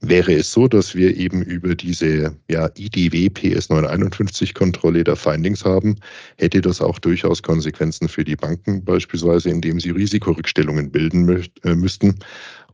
Wäre 0.00 0.34
es 0.34 0.52
so, 0.52 0.68
dass 0.68 0.94
wir 0.94 1.16
eben 1.16 1.42
über 1.42 1.74
diese 1.74 2.36
ja, 2.50 2.68
IDW 2.76 3.28
PS951 3.28 4.52
Kontrolle 4.52 5.04
der 5.04 5.16
Findings 5.16 5.64
haben, 5.64 5.96
hätte 6.36 6.60
das 6.60 6.82
auch 6.82 6.98
durchaus 6.98 7.42
Konsequenzen 7.42 8.08
für 8.08 8.24
die 8.24 8.36
Banken, 8.36 8.84
beispielsweise 8.84 9.48
indem 9.48 9.80
sie 9.80 9.90
Risikorückstellungen 9.90 10.90
bilden 10.90 11.48
äh, 11.64 11.74
müssten. 11.74 12.18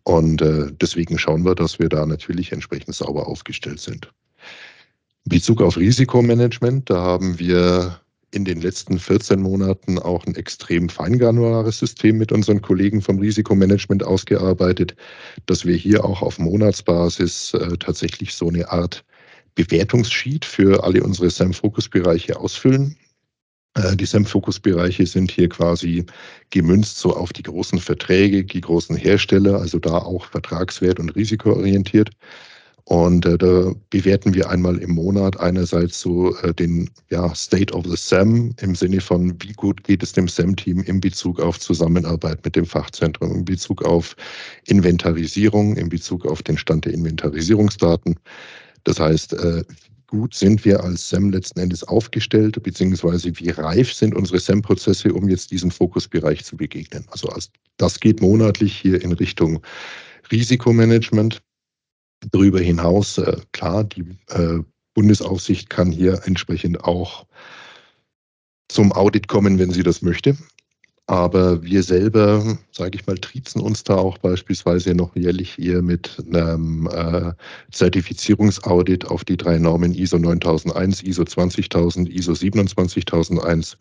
Und 0.04 0.42
äh, 0.42 0.72
deswegen 0.80 1.18
schauen 1.18 1.44
wir, 1.44 1.54
dass 1.54 1.78
wir 1.78 1.88
da 1.88 2.06
natürlich 2.06 2.52
entsprechend 2.52 2.94
sauber 2.94 3.26
aufgestellt 3.28 3.80
sind. 3.80 4.12
In 5.24 5.30
Bezug 5.30 5.62
auf 5.62 5.76
Risikomanagement, 5.76 6.90
da 6.90 7.00
haben 7.00 7.38
wir 7.38 8.00
in 8.32 8.44
den 8.44 8.60
letzten 8.60 8.98
14 8.98 9.40
Monaten 9.40 9.98
auch 9.98 10.26
ein 10.26 10.34
extrem 10.34 10.88
feingranulares 10.88 11.78
System 11.78 12.16
mit 12.16 12.32
unseren 12.32 12.62
Kollegen 12.62 13.02
vom 13.02 13.18
Risikomanagement 13.18 14.02
ausgearbeitet, 14.02 14.96
dass 15.46 15.66
wir 15.66 15.76
hier 15.76 16.04
auch 16.04 16.22
auf 16.22 16.38
Monatsbasis 16.38 17.54
äh, 17.54 17.76
tatsächlich 17.78 18.34
so 18.34 18.48
eine 18.48 18.70
Art 18.70 19.04
Bewertungssheet 19.54 20.46
für 20.46 20.82
alle 20.82 21.02
unsere 21.02 21.28
SAM-Fokusbereiche 21.28 22.40
ausfüllen 22.40 22.96
die 23.94 24.04
SAM-Fokusbereiche 24.04 25.06
sind 25.06 25.30
hier 25.30 25.48
quasi 25.48 26.04
gemünzt 26.50 26.98
so 26.98 27.16
auf 27.16 27.32
die 27.32 27.42
großen 27.42 27.78
Verträge, 27.78 28.44
die 28.44 28.60
großen 28.60 28.96
Hersteller, 28.96 29.60
also 29.60 29.78
da 29.78 29.96
auch 29.98 30.26
vertragswert 30.26 31.00
und 31.00 31.16
risikoorientiert. 31.16 32.10
Und 32.84 33.26
äh, 33.26 33.38
da 33.38 33.72
bewerten 33.90 34.34
wir 34.34 34.50
einmal 34.50 34.78
im 34.78 34.90
Monat 34.90 35.38
einerseits 35.38 36.00
so 36.00 36.36
äh, 36.38 36.52
den 36.52 36.90
ja, 37.10 37.32
State 37.34 37.72
of 37.72 37.86
the 37.86 37.96
SAM 37.96 38.54
im 38.60 38.74
Sinne 38.74 39.00
von, 39.00 39.36
wie 39.40 39.52
gut 39.52 39.84
geht 39.84 40.02
es 40.02 40.12
dem 40.12 40.26
SAM-Team 40.26 40.80
in 40.82 41.00
Bezug 41.00 41.40
auf 41.40 41.60
Zusammenarbeit 41.60 42.44
mit 42.44 42.56
dem 42.56 42.66
Fachzentrum, 42.66 43.36
in 43.36 43.44
Bezug 43.44 43.84
auf 43.84 44.16
Inventarisierung, 44.66 45.76
in 45.76 45.88
Bezug 45.88 46.26
auf 46.26 46.42
den 46.42 46.58
Stand 46.58 46.84
der 46.84 46.92
Inventarisierungsdaten. 46.94 48.18
Das 48.84 48.98
heißt, 48.98 49.34
äh, 49.34 49.62
gut 50.12 50.34
sind 50.34 50.66
wir 50.66 50.84
als 50.84 51.08
SAM 51.08 51.30
letzten 51.30 51.58
Endes 51.58 51.84
aufgestellt, 51.84 52.62
beziehungsweise 52.62 53.32
wie 53.38 53.48
reif 53.48 53.94
sind 53.94 54.14
unsere 54.14 54.38
SAM-Prozesse, 54.38 55.10
um 55.10 55.26
jetzt 55.26 55.50
diesem 55.50 55.70
Fokusbereich 55.70 56.44
zu 56.44 56.54
begegnen. 56.54 57.06
Also 57.10 57.34
das 57.78 57.98
geht 57.98 58.20
monatlich 58.20 58.76
hier 58.76 59.00
in 59.00 59.12
Richtung 59.12 59.62
Risikomanagement. 60.30 61.42
Darüber 62.30 62.60
hinaus, 62.60 63.16
äh, 63.16 63.38
klar, 63.52 63.84
die 63.84 64.04
äh, 64.28 64.58
Bundesaufsicht 64.92 65.70
kann 65.70 65.90
hier 65.90 66.20
entsprechend 66.26 66.84
auch 66.84 67.26
zum 68.68 68.92
Audit 68.92 69.28
kommen, 69.28 69.58
wenn 69.58 69.70
sie 69.70 69.82
das 69.82 70.02
möchte. 70.02 70.36
Aber 71.08 71.62
wir 71.62 71.82
selber, 71.82 72.58
sage 72.70 72.98
ich 72.98 73.06
mal, 73.06 73.18
triezen 73.18 73.60
uns 73.60 73.82
da 73.82 73.96
auch 73.96 74.18
beispielsweise 74.18 74.94
noch 74.94 75.14
jährlich 75.16 75.58
eher 75.58 75.82
mit 75.82 76.22
einem 76.32 76.86
äh, 76.86 77.32
Zertifizierungsaudit 77.72 79.06
auf 79.06 79.24
die 79.24 79.36
drei 79.36 79.58
Normen 79.58 79.94
ISO 79.94 80.18
9001, 80.18 81.02
ISO 81.02 81.24
20000, 81.24 82.08
ISO 82.08 82.34
27001. 82.34 83.76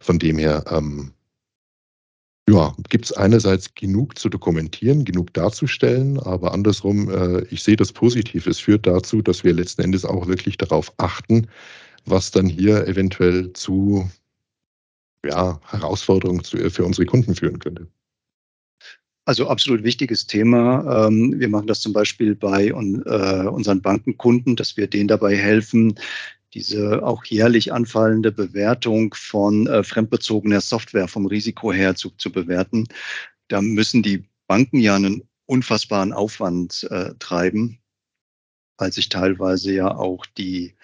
Von 0.00 0.18
dem 0.18 0.38
her 0.38 0.64
ähm, 0.70 1.12
ja, 2.48 2.74
gibt 2.88 3.06
es 3.06 3.12
einerseits 3.12 3.74
genug 3.74 4.18
zu 4.18 4.28
dokumentieren, 4.28 5.04
genug 5.04 5.32
darzustellen, 5.32 6.18
aber 6.18 6.52
andersrum, 6.52 7.08
äh, 7.10 7.42
ich 7.50 7.62
sehe 7.62 7.76
das 7.76 7.92
positiv. 7.92 8.46
Es 8.46 8.58
führt 8.58 8.86
dazu, 8.86 9.22
dass 9.22 9.44
wir 9.44 9.54
letzten 9.54 9.82
Endes 9.82 10.04
auch 10.04 10.26
wirklich 10.26 10.58
darauf 10.58 10.92
achten, 10.98 11.46
was 12.04 12.30
dann 12.30 12.46
hier 12.46 12.86
eventuell 12.88 13.52
zu 13.52 14.10
ja, 15.24 15.60
Herausforderungen 15.68 16.44
zu, 16.44 16.58
für 16.70 16.84
unsere 16.84 17.06
Kunden 17.06 17.34
führen 17.34 17.58
könnte. 17.58 17.88
Also 19.24 19.48
absolut 19.48 19.84
wichtiges 19.84 20.26
Thema. 20.26 21.06
Ähm, 21.06 21.38
wir 21.38 21.48
machen 21.48 21.68
das 21.68 21.80
zum 21.80 21.92
Beispiel 21.92 22.34
bei 22.34 22.66
äh, 22.66 22.72
unseren 22.72 23.80
Bankenkunden, 23.80 24.56
dass 24.56 24.76
wir 24.76 24.88
denen 24.88 25.06
dabei 25.06 25.36
helfen, 25.36 25.94
diese 26.54 27.04
auch 27.04 27.24
jährlich 27.24 27.72
anfallende 27.72 28.32
Bewertung 28.32 29.14
von 29.14 29.66
äh, 29.68 29.84
fremdbezogener 29.84 30.60
Software 30.60 31.08
vom 31.08 31.26
Risiko 31.26 31.72
her 31.72 31.94
zu, 31.94 32.10
bewerten. 32.32 32.88
Da 33.48 33.62
müssen 33.62 34.02
die 34.02 34.24
Banken 34.48 34.78
ja 34.78 34.96
einen 34.96 35.22
unfassbaren 35.46 36.12
Aufwand 36.12 36.86
äh, 36.90 37.14
treiben, 37.18 37.78
weil 38.76 38.92
sich 38.92 39.08
teilweise 39.08 39.72
ja 39.72 39.94
auch 39.94 40.26
die 40.26 40.74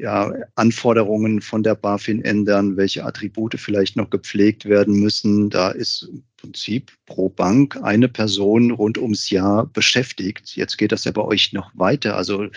ja, 0.00 0.32
Anforderungen 0.54 1.40
von 1.40 1.62
der 1.62 1.74
BaFin 1.74 2.24
ändern, 2.24 2.76
welche 2.76 3.04
Attribute 3.04 3.58
vielleicht 3.58 3.96
noch 3.96 4.10
gepflegt 4.10 4.64
werden 4.64 4.98
müssen. 4.98 5.50
Da 5.50 5.70
ist 5.70 6.08
im 6.10 6.22
Prinzip 6.38 6.92
pro 7.06 7.28
Bank 7.28 7.78
eine 7.82 8.08
Person 8.08 8.70
rund 8.70 8.96
ums 8.96 9.28
Jahr 9.30 9.66
beschäftigt. 9.66 10.56
Jetzt 10.56 10.78
geht 10.78 10.92
das 10.92 11.04
ja 11.04 11.12
bei 11.12 11.22
euch 11.22 11.52
noch 11.52 11.70
weiter. 11.74 12.16
Also 12.16 12.48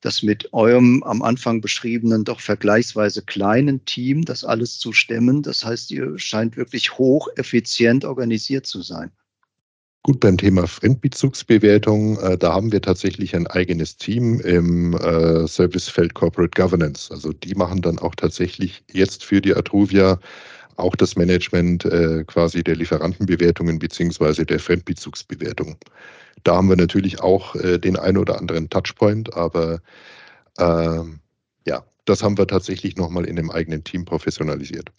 das 0.00 0.22
mit 0.22 0.52
eurem 0.52 1.02
am 1.02 1.22
Anfang 1.22 1.60
beschriebenen, 1.60 2.24
doch 2.24 2.40
vergleichsweise 2.40 3.22
kleinen 3.22 3.84
Team, 3.86 4.24
das 4.24 4.44
alles 4.44 4.78
zu 4.78 4.92
stemmen. 4.92 5.42
Das 5.42 5.64
heißt, 5.64 5.90
ihr 5.90 6.18
scheint 6.18 6.56
wirklich 6.56 6.98
hocheffizient 6.98 8.04
organisiert 8.04 8.66
zu 8.66 8.82
sein. 8.82 9.10
Gut, 10.02 10.20
beim 10.20 10.38
Thema 10.38 10.66
Fremdbezugsbewertung, 10.66 12.18
äh, 12.20 12.38
da 12.38 12.54
haben 12.54 12.72
wir 12.72 12.80
tatsächlich 12.80 13.36
ein 13.36 13.46
eigenes 13.46 13.96
Team 13.98 14.40
im 14.40 14.94
äh, 14.94 15.46
Servicefeld 15.46 16.14
Corporate 16.14 16.58
Governance. 16.60 17.10
Also 17.12 17.32
die 17.34 17.54
machen 17.54 17.82
dann 17.82 17.98
auch 17.98 18.14
tatsächlich 18.14 18.82
jetzt 18.90 19.24
für 19.24 19.42
die 19.42 19.54
Atruvia 19.54 20.18
auch 20.76 20.96
das 20.96 21.16
Management 21.16 21.84
äh, 21.84 22.24
quasi 22.26 22.64
der 22.64 22.76
Lieferantenbewertungen 22.76 23.78
beziehungsweise 23.78 24.46
der 24.46 24.58
Fremdbezugsbewertung. 24.58 25.76
Da 26.44 26.56
haben 26.56 26.70
wir 26.70 26.76
natürlich 26.76 27.20
auch 27.20 27.54
äh, 27.56 27.78
den 27.78 27.96
einen 27.96 28.16
oder 28.18 28.38
anderen 28.38 28.70
Touchpoint, 28.70 29.34
aber 29.34 29.80
ähm, 30.58 31.20
ja, 31.66 31.84
das 32.06 32.22
haben 32.22 32.38
wir 32.38 32.46
tatsächlich 32.46 32.96
nochmal 32.96 33.26
in 33.26 33.36
dem 33.36 33.50
eigenen 33.50 33.84
Team 33.84 34.06
professionalisiert. 34.06 34.90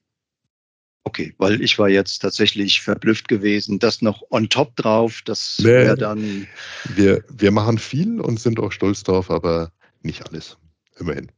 Okay, 1.04 1.34
weil 1.38 1.62
ich 1.62 1.80
war 1.80 1.90
jetzt 1.90 2.20
tatsächlich 2.20 2.82
verblüfft 2.82 3.28
gewesen. 3.28 3.80
Das 3.80 4.02
noch 4.02 4.22
on 4.30 4.50
top 4.50 4.76
drauf, 4.76 5.22
das 5.26 5.58
nee, 5.60 5.66
wäre 5.66 5.98
dann. 5.98 6.48
Wir, 6.96 7.24
wir 7.30 7.52
machen 7.52 7.80
viel 7.80 8.22
und 8.22 8.40
sind 8.40 8.60
auch 8.60 8.72
stolz 8.72 9.04
drauf, 9.04 9.32
aber 9.32 9.72
nicht 10.02 10.28
alles. 10.28 10.58
Immerhin. 11.00 11.32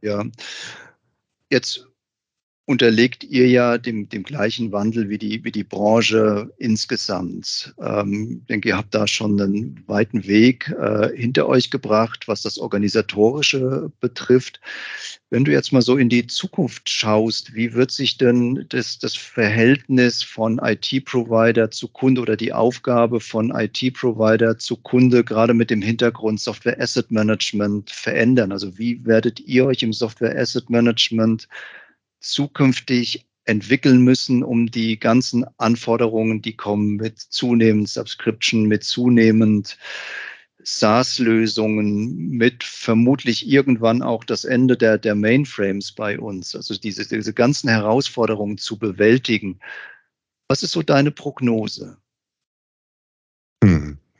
Ja. 0.00 0.22
Jetzt 1.50 1.86
unterlegt 2.66 3.24
ihr 3.24 3.46
ja 3.46 3.76
dem, 3.76 4.08
dem 4.08 4.22
gleichen 4.22 4.72
Wandel 4.72 5.10
wie 5.10 5.18
die, 5.18 5.44
wie 5.44 5.52
die 5.52 5.64
Branche 5.64 6.50
insgesamt. 6.56 7.74
Ähm, 7.78 8.38
ich 8.40 8.46
denke, 8.46 8.70
ihr 8.70 8.76
habt 8.76 8.94
da 8.94 9.06
schon 9.06 9.38
einen 9.38 9.84
weiten 9.86 10.26
Weg 10.26 10.74
äh, 10.80 11.14
hinter 11.14 11.46
euch 11.46 11.70
gebracht, 11.70 12.26
was 12.26 12.40
das 12.40 12.58
Organisatorische 12.58 13.92
betrifft. 14.00 14.60
Wenn 15.28 15.44
du 15.44 15.52
jetzt 15.52 15.72
mal 15.72 15.82
so 15.82 15.98
in 15.98 16.08
die 16.08 16.26
Zukunft 16.26 16.88
schaust, 16.88 17.54
wie 17.54 17.74
wird 17.74 17.90
sich 17.90 18.16
denn 18.16 18.64
das, 18.70 18.98
das 18.98 19.14
Verhältnis 19.14 20.22
von 20.22 20.58
IT-Provider 20.62 21.70
zu 21.70 21.88
Kunde 21.88 22.22
oder 22.22 22.36
die 22.36 22.52
Aufgabe 22.52 23.20
von 23.20 23.50
IT-Provider 23.50 24.58
zu 24.58 24.76
Kunde 24.76 25.22
gerade 25.22 25.52
mit 25.52 25.70
dem 25.70 25.82
Hintergrund 25.82 26.40
Software 26.40 26.80
Asset 26.80 27.10
Management 27.10 27.90
verändern? 27.90 28.52
Also 28.52 28.78
wie 28.78 29.04
werdet 29.04 29.40
ihr 29.40 29.66
euch 29.66 29.82
im 29.82 29.92
Software 29.92 30.38
Asset 30.38 30.70
Management 30.70 31.48
zukünftig 32.24 33.26
entwickeln 33.44 34.00
müssen, 34.02 34.42
um 34.42 34.70
die 34.70 34.98
ganzen 34.98 35.44
Anforderungen, 35.58 36.40
die 36.40 36.56
kommen 36.56 36.96
mit 36.96 37.18
zunehmend 37.18 37.88
Subscription, 37.88 38.66
mit 38.66 38.84
zunehmend 38.84 39.76
SaaS-Lösungen, 40.62 42.30
mit 42.30 42.64
vermutlich 42.64 43.46
irgendwann 43.46 44.00
auch 44.00 44.24
das 44.24 44.44
Ende 44.44 44.78
der, 44.78 44.96
der 44.96 45.14
Mainframes 45.14 45.92
bei 45.92 46.18
uns, 46.18 46.56
also 46.56 46.74
diese, 46.74 47.06
diese 47.06 47.34
ganzen 47.34 47.68
Herausforderungen 47.68 48.56
zu 48.56 48.78
bewältigen. 48.78 49.60
Was 50.48 50.62
ist 50.62 50.72
so 50.72 50.82
deine 50.82 51.10
Prognose? 51.10 51.98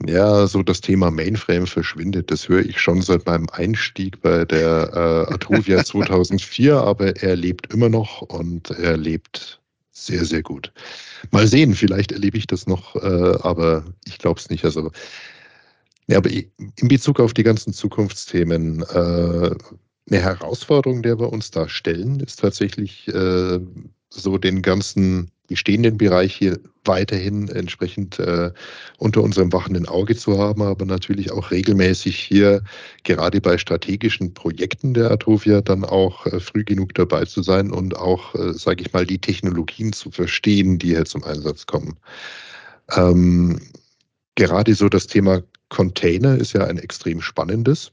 Ja, 0.07 0.47
so 0.47 0.63
das 0.63 0.81
Thema 0.81 1.11
Mainframe 1.11 1.67
verschwindet, 1.67 2.31
das 2.31 2.49
höre 2.49 2.65
ich 2.65 2.81
schon 2.81 3.03
seit 3.03 3.27
meinem 3.27 3.49
Einstieg 3.51 4.21
bei 4.21 4.45
der 4.45 4.91
äh, 5.29 5.35
Atruvia 5.35 5.85
2004, 5.85 6.77
aber 6.77 7.17
er 7.23 7.37
lebt 7.37 7.73
immer 7.73 7.89
noch 7.89 8.23
und 8.23 8.71
er 8.71 8.97
lebt 8.97 9.61
sehr, 9.93 10.25
sehr 10.25 10.43
gut. 10.43 10.73
Mal 11.31 11.47
sehen, 11.47 11.75
vielleicht 11.75 12.13
erlebe 12.13 12.37
ich 12.37 12.47
das 12.47 12.67
noch, 12.67 12.97
äh, 12.97 13.39
aber 13.43 13.85
ich 14.05 14.19
glaube 14.19 14.41
es 14.41 14.51
nicht. 14.51 14.65
Also, 14.65 14.91
ja, 16.07 16.19
aber 16.19 16.31
in 16.31 16.89
Bezug 16.89 17.21
auf 17.21 17.33
die 17.33 17.45
ganzen 17.45 17.73
Zukunftsthemen, 17.73 18.83
äh, 18.83 19.55
eine 20.11 20.21
Herausforderung, 20.21 21.03
der 21.03 21.19
wir 21.19 21.33
uns 21.33 21.51
da 21.51 21.69
stellen, 21.69 22.21
ist 22.21 22.41
tatsächlich 22.41 23.09
äh, 23.09 23.61
so 24.11 24.39
den 24.39 24.61
ganzen 24.61 25.31
bestehenden 25.49 25.99
Bereich 25.99 26.35
hier 26.35 26.59
weiterhin 26.85 27.49
entsprechend 27.49 28.19
äh, 28.19 28.51
unter 28.99 29.23
unserem 29.23 29.53
wachenden 29.53 29.87
Auge 29.87 30.17
zu 30.17 30.39
haben, 30.39 30.63
aber 30.63 30.85
natürlich 30.85 31.33
auch 31.33 31.51
regelmäßig 31.51 32.17
hier 32.17 32.63
gerade 33.05 33.41
bei 33.41 33.59
strategischen 33.59 34.35
Projekten 34.35 34.95
der 34.95 35.11
Atrofia 35.11 35.61
dann 35.61 35.85
auch 35.85 36.27
äh, 36.27 36.41
früh 36.41 36.65
genug 36.65 36.95
dabei 36.95 37.25
zu 37.25 37.43
sein 37.43 37.71
und 37.71 37.97
auch, 37.97 38.35
äh, 38.35 38.53
sage 38.53 38.83
ich 38.83 38.93
mal, 38.93 39.07
die 39.07 39.19
Technologien 39.19 39.93
zu 39.93 40.11
verstehen, 40.11 40.79
die 40.79 40.89
hier 40.89 41.05
zum 41.05 41.25
Einsatz 41.25 41.67
kommen. 41.67 41.97
Ähm, 42.95 43.61
gerade 44.35 44.75
so 44.75 44.89
das 44.89 45.07
Thema 45.07 45.43
Container 45.69 46.37
ist 46.37 46.53
ja 46.53 46.65
ein 46.65 46.79
extrem 46.79 47.21
spannendes 47.21 47.93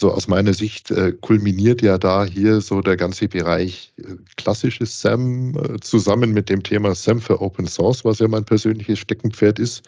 so 0.00 0.10
aus 0.12 0.28
meiner 0.28 0.54
Sicht 0.54 0.90
äh, 0.90 1.12
kulminiert 1.12 1.82
ja 1.82 1.98
da 1.98 2.24
hier 2.24 2.62
so 2.62 2.80
der 2.80 2.96
ganze 2.96 3.28
Bereich 3.28 3.92
äh, 3.98 4.16
klassisches 4.36 5.00
SAM 5.00 5.54
äh, 5.56 5.78
zusammen 5.80 6.32
mit 6.32 6.48
dem 6.48 6.62
Thema 6.62 6.94
SAM 6.94 7.20
für 7.20 7.40
Open 7.42 7.66
Source, 7.66 8.04
was 8.04 8.18
ja 8.18 8.26
mein 8.26 8.46
persönliches 8.46 8.98
Steckenpferd 8.98 9.58
ist. 9.58 9.82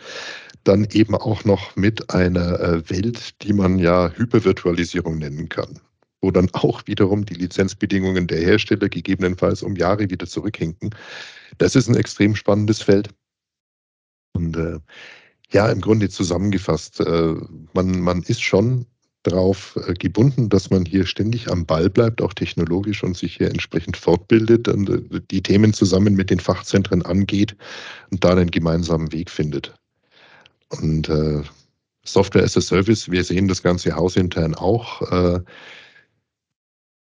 Dann 0.65 0.87
eben 0.93 1.15
auch 1.15 1.45
noch 1.45 1.75
mit 1.77 2.11
einer 2.11 2.61
äh, 2.61 2.91
Welt, 2.91 3.43
die 3.43 3.55
man 3.55 3.79
ja 3.79 4.13
Hypervirtualisierung 4.15 5.19
nennen 5.19 5.49
kann, 5.49 5.81
wo 6.21 6.31
dann 6.31 6.51
auch 6.53 6.83
wiederum 6.87 7.25
die 7.25 7.35
Lizenzbedingungen 7.35 8.27
der 8.27 8.39
Hersteller 8.39 8.91
gegebenenfalls 8.91 9.63
um 9.63 9.77
Jahre 9.77 10.11
wieder 10.11 10.27
zurückhinken. 10.27 10.95
Das 11.57 11.75
ist 11.75 11.89
ein 11.89 11.97
extrem 11.97 12.37
spannendes 12.37 12.83
Feld. 12.83 13.09
Und 14.35 14.57
äh, 14.59 14.79
ja, 15.53 15.71
im 15.71 15.81
Grunde 15.81 16.11
zusammengefasst, 16.11 17.01
äh, 17.01 17.35
man, 17.73 18.01
man 18.01 18.23
ist 18.23 18.43
schon 18.43 18.87
darauf 19.23 19.79
äh, 19.87 19.95
gebunden, 19.95 20.49
dass 20.49 20.71
man 20.71 20.85
hier 20.85 21.07
ständig 21.07 21.51
am 21.51 21.67
Ball 21.67 21.89
bleibt, 21.89 22.23
auch 22.23 22.35
technologisch 22.35 23.03
und 23.03 23.17
sich 23.17 23.37
hier 23.37 23.49
entsprechend 23.49 23.97
fortbildet 23.97 24.69
und 24.69 24.89
äh, 24.89 25.21
die 25.31 25.43
Themen 25.43 25.73
zusammen 25.73 26.15
mit 26.15 26.31
den 26.31 26.41
Fachzentren 26.41 27.03
angeht 27.03 27.57
und 28.11 28.25
da 28.25 28.31
einen 28.31 28.51
gemeinsamen 28.51 29.13
Weg 29.13 29.31
findet. 29.31 29.75
Und 30.81 31.09
äh, 31.09 31.43
Software 32.05 32.45
as 32.45 32.57
a 32.57 32.61
Service, 32.61 33.11
wir 33.11 33.23
sehen 33.23 33.49
das 33.49 33.63
Ganze 33.63 33.95
hausintern 33.95 34.55
auch. 34.55 35.03
Äh, 35.13 35.41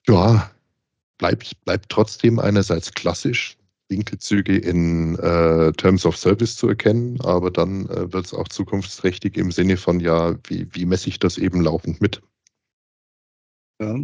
ja, 0.08 0.50
bleibt, 1.18 1.64
bleibt 1.64 1.88
trotzdem 1.88 2.38
einerseits 2.38 2.92
klassisch, 2.92 3.56
Winkelzüge 3.92 4.56
in 4.56 5.16
äh, 5.18 5.72
Terms 5.72 6.04
of 6.06 6.16
Service 6.16 6.56
zu 6.56 6.68
erkennen, 6.68 7.20
aber 7.20 7.50
dann 7.50 7.86
äh, 7.90 8.12
wird 8.12 8.26
es 8.26 8.34
auch 8.34 8.48
zukunftsträchtig 8.48 9.36
im 9.36 9.52
Sinne 9.52 9.76
von, 9.76 10.00
ja, 10.00 10.34
wie, 10.48 10.66
wie 10.72 10.86
messe 10.86 11.08
ich 11.08 11.18
das 11.18 11.38
eben 11.38 11.60
laufend 11.60 12.00
mit? 12.00 12.22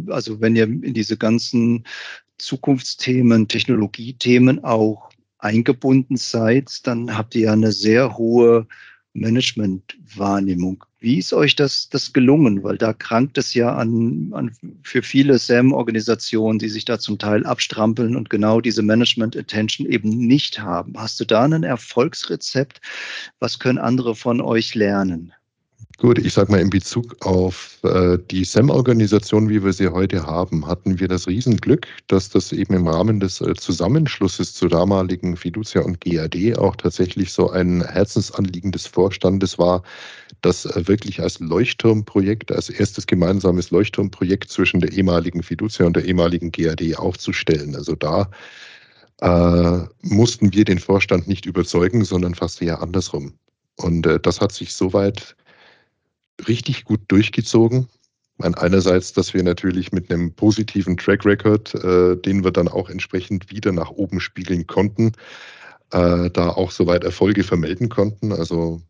Also 0.07 0.41
wenn 0.41 0.55
ihr 0.55 0.65
in 0.65 0.93
diese 0.93 1.17
ganzen 1.17 1.85
Zukunftsthemen, 2.37 3.47
Technologiethemen 3.47 4.63
auch 4.63 5.09
eingebunden 5.37 6.17
seid, 6.17 6.85
dann 6.85 7.17
habt 7.17 7.33
ihr 7.35 7.43
ja 7.43 7.53
eine 7.53 7.71
sehr 7.71 8.17
hohe 8.17 8.67
Managementwahrnehmung. 9.13 10.85
Wie 10.99 11.17
ist 11.17 11.33
euch 11.33 11.55
das, 11.55 11.89
das 11.89 12.13
gelungen? 12.13 12.63
Weil 12.63 12.77
da 12.77 12.93
krankt 12.93 13.37
es 13.37 13.53
ja 13.53 13.73
an, 13.75 14.31
an 14.33 14.51
für 14.83 15.01
viele 15.01 15.39
SAM-Organisationen, 15.39 16.59
die 16.59 16.69
sich 16.69 16.85
da 16.85 16.99
zum 16.99 17.17
Teil 17.17 17.45
abstrampeln 17.45 18.15
und 18.15 18.29
genau 18.29 18.61
diese 18.61 18.81
Management-Attention 18.81 19.87
eben 19.87 20.09
nicht 20.09 20.59
haben. 20.59 20.93
Hast 20.97 21.19
du 21.19 21.25
da 21.25 21.43
ein 21.43 21.63
Erfolgsrezept? 21.63 22.81
Was 23.39 23.59
können 23.59 23.79
andere 23.79 24.15
von 24.15 24.41
euch 24.41 24.75
lernen? 24.75 25.33
Gut, 25.99 26.17
ich 26.17 26.31
sage 26.31 26.49
mal, 26.49 26.61
in 26.61 26.69
Bezug 26.69 27.17
auf 27.25 27.77
äh, 27.83 28.17
die 28.31 28.45
SEM-Organisation, 28.45 29.49
wie 29.49 29.61
wir 29.61 29.73
sie 29.73 29.89
heute 29.89 30.25
haben, 30.25 30.65
hatten 30.65 30.97
wir 30.97 31.09
das 31.09 31.27
Riesenglück, 31.27 31.87
dass 32.07 32.29
das 32.29 32.53
eben 32.53 32.73
im 32.73 32.87
Rahmen 32.87 33.19
des 33.19 33.41
äh, 33.41 33.53
Zusammenschlusses 33.53 34.53
zur 34.53 34.69
damaligen 34.69 35.35
Fiducia 35.35 35.81
und 35.81 35.99
GAD 35.99 36.57
auch 36.57 36.77
tatsächlich 36.77 37.33
so 37.33 37.49
ein 37.49 37.85
Herzensanliegen 37.85 38.71
des 38.71 38.87
Vorstandes 38.87 39.59
war, 39.59 39.83
das 40.41 40.65
äh, 40.65 40.87
wirklich 40.87 41.19
als 41.21 41.41
Leuchtturmprojekt, 41.41 42.53
als 42.53 42.69
erstes 42.69 43.05
gemeinsames 43.05 43.69
Leuchtturmprojekt 43.69 44.49
zwischen 44.49 44.79
der 44.79 44.93
ehemaligen 44.93 45.43
Fiducia 45.43 45.85
und 45.85 45.97
der 45.97 46.05
ehemaligen 46.05 46.53
GAD 46.53 46.95
aufzustellen. 46.95 47.75
Also 47.75 47.95
da 47.95 48.29
äh, 49.19 49.85
mussten 50.03 50.53
wir 50.53 50.63
den 50.63 50.79
Vorstand 50.79 51.27
nicht 51.27 51.45
überzeugen, 51.45 52.05
sondern 52.05 52.35
fast 52.35 52.61
eher 52.61 52.81
andersrum. 52.81 53.33
Und 53.75 54.05
äh, 54.05 54.17
das 54.17 54.39
hat 54.39 54.53
sich 54.53 54.73
soweit 54.73 55.35
richtig 56.47 56.85
gut 56.85 57.01
durchgezogen. 57.07 57.87
Meine, 58.37 58.57
einerseits, 58.57 59.11
dass 59.11 59.33
wir 59.33 59.43
natürlich 59.43 59.91
mit 59.91 60.09
einem 60.09 60.31
positiven 60.33 60.95
Track 60.95 61.25
Record, 61.25 61.75
äh, 61.75 62.15
den 62.15 62.43
wir 62.43 62.51
dann 62.51 62.69
auch 62.69 62.89
entsprechend 62.89 63.51
wieder 63.51 63.73
nach 63.73 63.91
oben 63.91 64.21
spiegeln 64.21 64.65
konnten, 64.65 65.11
äh, 65.91 66.29
da 66.29 66.49
auch 66.49 66.71
soweit 66.71 67.03
Erfolge 67.03 67.43
vermelden 67.43 67.89
konnten. 67.89 68.31
Also 68.31 68.81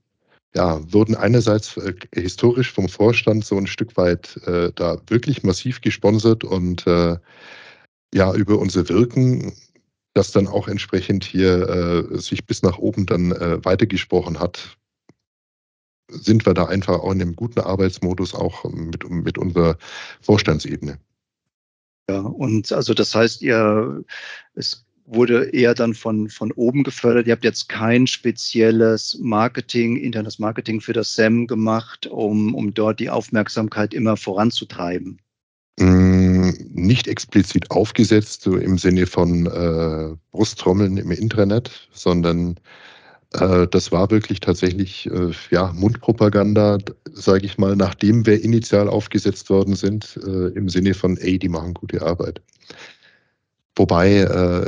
ja, 0.55 0.79
wurden 0.93 1.15
einerseits 1.15 1.77
äh, 1.77 1.93
historisch 2.13 2.71
vom 2.71 2.89
Vorstand 2.89 3.45
so 3.45 3.57
ein 3.57 3.67
Stück 3.67 3.97
weit 3.97 4.37
äh, 4.45 4.71
da 4.75 4.97
wirklich 5.07 5.43
massiv 5.43 5.81
gesponsert 5.81 6.43
und 6.43 6.85
äh, 6.87 7.17
ja, 8.13 8.33
über 8.33 8.57
unser 8.59 8.89
Wirken, 8.89 9.53
das 10.13 10.31
dann 10.31 10.47
auch 10.47 10.67
entsprechend 10.67 11.23
hier 11.23 11.69
äh, 12.11 12.17
sich 12.17 12.45
bis 12.45 12.63
nach 12.63 12.79
oben 12.79 13.05
dann 13.05 13.29
weitergesprochen 13.63 14.39
hat, 14.39 14.77
sind 16.09 16.45
wir 16.45 16.53
da 16.53 16.65
einfach 16.65 16.99
auch 16.99 17.11
in 17.11 17.21
einem 17.21 17.35
guten 17.35 17.59
Arbeitsmodus 17.59 18.33
auch 18.35 18.63
mit, 18.65 19.09
mit 19.09 19.37
unserer 19.37 19.77
Vorstandsebene. 20.21 20.99
Ja, 22.09 22.21
und 22.21 22.71
also 22.71 22.93
das 22.93 23.13
heißt, 23.13 23.41
ihr, 23.41 24.03
es 24.55 24.85
wurde 25.05 25.49
eher 25.49 25.73
dann 25.73 25.93
von, 25.93 26.29
von 26.29 26.51
oben 26.51 26.83
gefördert. 26.83 27.27
Ihr 27.27 27.33
habt 27.33 27.43
jetzt 27.43 27.69
kein 27.69 28.07
spezielles 28.07 29.17
Marketing, 29.21 29.97
internes 29.97 30.39
Marketing 30.39 30.81
für 30.81 30.93
das 30.93 31.15
SEM 31.15 31.47
gemacht, 31.47 32.07
um, 32.07 32.53
um 32.53 32.73
dort 32.73 32.99
die 32.99 33.09
Aufmerksamkeit 33.09 33.93
immer 33.93 34.17
voranzutreiben. 34.17 35.19
Mm, 35.79 36.49
nicht 36.73 37.07
explizit 37.07 37.71
aufgesetzt, 37.71 38.41
so 38.41 38.57
im 38.57 38.77
Sinne 38.77 39.07
von 39.07 39.45
äh, 39.47 40.15
Brusttrommeln 40.31 40.97
im 40.97 41.11
Intranet, 41.11 41.89
sondern 41.91 42.59
das 43.31 43.91
war 43.91 44.09
wirklich 44.09 44.39
tatsächlich 44.39 45.05
äh, 45.11 45.31
ja, 45.51 45.71
Mundpropaganda, 45.73 46.79
sage 47.13 47.45
ich 47.45 47.57
mal, 47.59 47.75
nachdem 47.75 48.25
wir 48.25 48.43
initial 48.43 48.87
aufgesetzt 48.87 49.49
worden 49.51 49.75
sind, 49.75 50.19
äh, 50.25 50.47
im 50.49 50.67
Sinne 50.67 50.95
von, 50.95 51.15
ey, 51.17 51.37
die 51.37 51.49
machen 51.49 51.75
gute 51.75 52.01
Arbeit. 52.01 52.41
Wobei, 53.75 54.65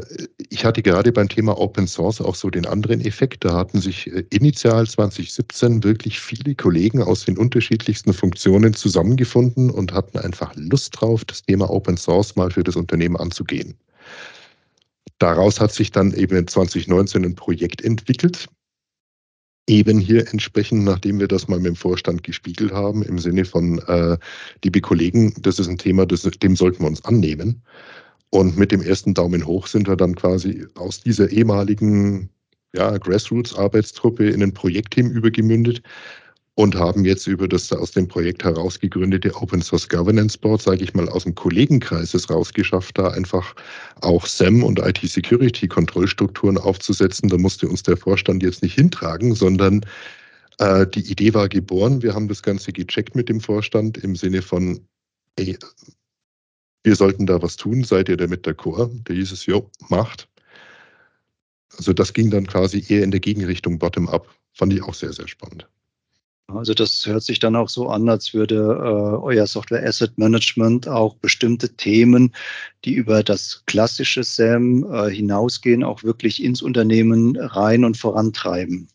ich 0.48 0.64
hatte 0.64 0.82
gerade 0.82 1.12
beim 1.12 1.28
Thema 1.28 1.58
Open 1.60 1.86
Source 1.86 2.22
auch 2.22 2.36
so 2.36 2.50
den 2.50 2.66
anderen 2.66 3.02
Effekt. 3.02 3.44
Da 3.44 3.54
hatten 3.54 3.82
sich 3.82 4.08
initial 4.32 4.88
2017 4.88 5.84
wirklich 5.84 6.22
viele 6.22 6.56
Kollegen 6.56 7.04
aus 7.04 7.26
den 7.26 7.38
unterschiedlichsten 7.38 8.14
Funktionen 8.14 8.74
zusammengefunden 8.74 9.70
und 9.70 9.92
hatten 9.92 10.18
einfach 10.18 10.54
Lust 10.56 10.94
drauf, 11.02 11.26
das 11.26 11.44
Thema 11.44 11.70
Open 11.70 11.98
Source 11.98 12.38
mal 12.38 12.52
für 12.52 12.64
das 12.64 12.78
Unternehmen 12.78 13.18
anzugehen. 13.18 13.76
Daraus 15.22 15.60
hat 15.60 15.72
sich 15.72 15.92
dann 15.92 16.16
eben 16.16 16.48
2019 16.48 17.24
ein 17.24 17.36
Projekt 17.36 17.84
entwickelt, 17.84 18.48
eben 19.70 20.00
hier 20.00 20.28
entsprechend, 20.28 20.84
nachdem 20.84 21.20
wir 21.20 21.28
das 21.28 21.48
mal 21.48 21.60
mit 21.60 21.68
dem 21.68 21.76
Vorstand 21.76 22.24
gespiegelt 22.24 22.72
haben, 22.72 23.04
im 23.04 23.20
Sinne 23.20 23.46
von, 23.46 23.78
äh, 23.88 24.18
liebe 24.64 24.82
Kollegen, 24.82 25.32
das 25.40 25.60
ist 25.60 25.68
ein 25.68 25.78
Thema, 25.78 26.08
das, 26.08 26.24
dem 26.24 26.56
sollten 26.56 26.82
wir 26.82 26.88
uns 26.88 27.06
annehmen. 27.06 27.62
Und 28.32 28.58
mit 28.58 28.72
dem 28.72 28.82
ersten 28.82 29.14
Daumen 29.14 29.46
hoch 29.46 29.68
sind 29.68 29.88
wir 29.88 29.96
dann 29.96 30.16
quasi 30.16 30.66
aus 30.74 31.02
dieser 31.02 31.30
ehemaligen 31.30 32.32
ja, 32.74 32.98
Grassroots-Arbeitstruppe 32.98 34.28
in 34.28 34.42
ein 34.42 34.56
Projektteam 34.56 35.12
übergemündet, 35.12 35.84
und 36.56 36.76
haben 36.76 37.06
jetzt 37.06 37.28
über 37.28 37.48
das 37.48 37.72
aus 37.72 37.92
dem 37.92 38.08
Projekt 38.08 38.44
heraus 38.44 38.80
gegründete 38.80 39.34
Open 39.36 39.62
Source 39.62 39.88
Governance 39.88 40.38
Board, 40.38 40.62
sage 40.62 40.84
ich 40.84 40.94
mal, 40.94 41.08
aus 41.10 41.24
dem 41.24 41.36
Kollegenkreis 41.36 42.14
es 42.14 42.30
rausgeschafft, 42.30 42.98
da 42.98 43.10
einfach 43.10 43.56
auch 44.02 44.26
SAM 44.26 44.64
und 44.64 44.80
IT-Security-Kontrollstrukturen 44.80 46.58
aufzusetzen. 46.58 47.30
Da 47.30 47.38
musste 47.38 47.68
uns 47.68 47.84
der 47.84 47.98
Vorstand 47.98 48.44
jetzt 48.44 48.62
nicht 48.64 48.76
hintragen, 48.76 49.34
sondern 49.34 49.86
äh, 50.60 50.86
die 50.88 51.10
Idee 51.10 51.34
war 51.34 51.48
geboren. 51.48 52.02
Wir 52.02 52.14
haben 52.14 52.28
das 52.28 52.44
Ganze 52.44 52.74
gecheckt 52.74 53.16
mit 53.16 53.30
dem 53.30 53.40
Vorstand 53.40 53.98
im 54.00 54.16
Sinne 54.16 54.42
von, 54.42 54.86
ey, 55.38 55.58
wir 56.84 56.96
sollten 56.96 57.26
da 57.26 57.42
was 57.42 57.56
tun, 57.56 57.84
seid 57.84 58.10
ihr 58.10 58.18
damit 58.18 58.46
d'accord? 58.46 58.92
Da 59.06 59.14
hieß 59.14 59.32
es, 59.32 59.46
jo, 59.46 59.70
macht. 59.90 60.28
Also 61.78 61.94
das 61.94 62.12
ging 62.14 62.30
dann 62.30 62.46
quasi 62.48 62.84
eher 62.90 63.04
in 63.04 63.12
der 63.12 63.22
Gegenrichtung 63.22 63.80
bottom-up. 63.80 64.28
Fand 64.54 64.74
ich 64.74 64.84
auch 64.84 64.94
sehr, 64.94 65.14
sehr 65.14 65.28
spannend. 65.28 65.68
Also 66.56 66.74
das 66.74 67.06
hört 67.06 67.24
sich 67.24 67.40
dann 67.40 67.56
auch 67.56 67.70
so 67.70 67.90
an, 67.90 68.10
als 68.10 68.34
würde 68.34 68.56
äh, 68.56 69.24
euer 69.24 69.48
Software 69.48 69.86
Asset 69.86 70.18
Management 70.18 70.88
auch 70.88 71.16
bestimmte 71.16 71.70
Themen, 71.76 72.34
die 72.86 72.94
über 72.94 73.24
das 73.24 73.64
klassische 73.66 74.24
SAM 74.24 74.86
äh, 74.92 75.10
hinausgehen, 75.10 75.84
auch 75.84 76.04
wirklich 76.04 76.44
ins 76.44 76.62
Unternehmen 76.62 77.38
rein 77.38 77.84
und 77.84 77.98
vorantreiben. 77.98 78.88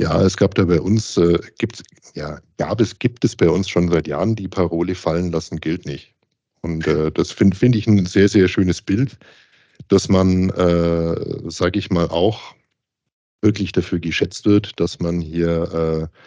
Ja, 0.00 0.22
es 0.22 0.36
gab 0.36 0.54
da 0.54 0.64
bei 0.64 0.80
uns, 0.80 1.16
äh, 1.16 1.38
gibt, 1.58 1.82
ja, 2.14 2.40
gab 2.56 2.80
es, 2.80 2.98
gibt 2.98 3.24
es 3.24 3.34
bei 3.34 3.48
uns 3.48 3.68
schon 3.68 3.90
seit 3.90 4.06
Jahren 4.06 4.36
die 4.36 4.48
Parole 4.48 4.94
fallen 4.94 5.32
lassen 5.32 5.58
gilt 5.58 5.86
nicht. 5.86 6.14
Und 6.62 6.86
äh, 6.86 7.10
das 7.10 7.32
finde 7.32 7.56
find 7.56 7.74
ich 7.74 7.86
ein 7.86 8.06
sehr, 8.06 8.28
sehr 8.28 8.48
schönes 8.48 8.80
Bild, 8.80 9.18
dass 9.88 10.08
man, 10.08 10.50
äh, 10.50 11.50
sage 11.50 11.78
ich 11.78 11.90
mal, 11.90 12.08
auch 12.08 12.54
wirklich 13.40 13.72
dafür 13.72 13.98
geschätzt 13.98 14.46
wird, 14.46 14.78
dass 14.80 15.00
man 15.00 15.20
hier 15.20 16.10
äh, 16.10 16.18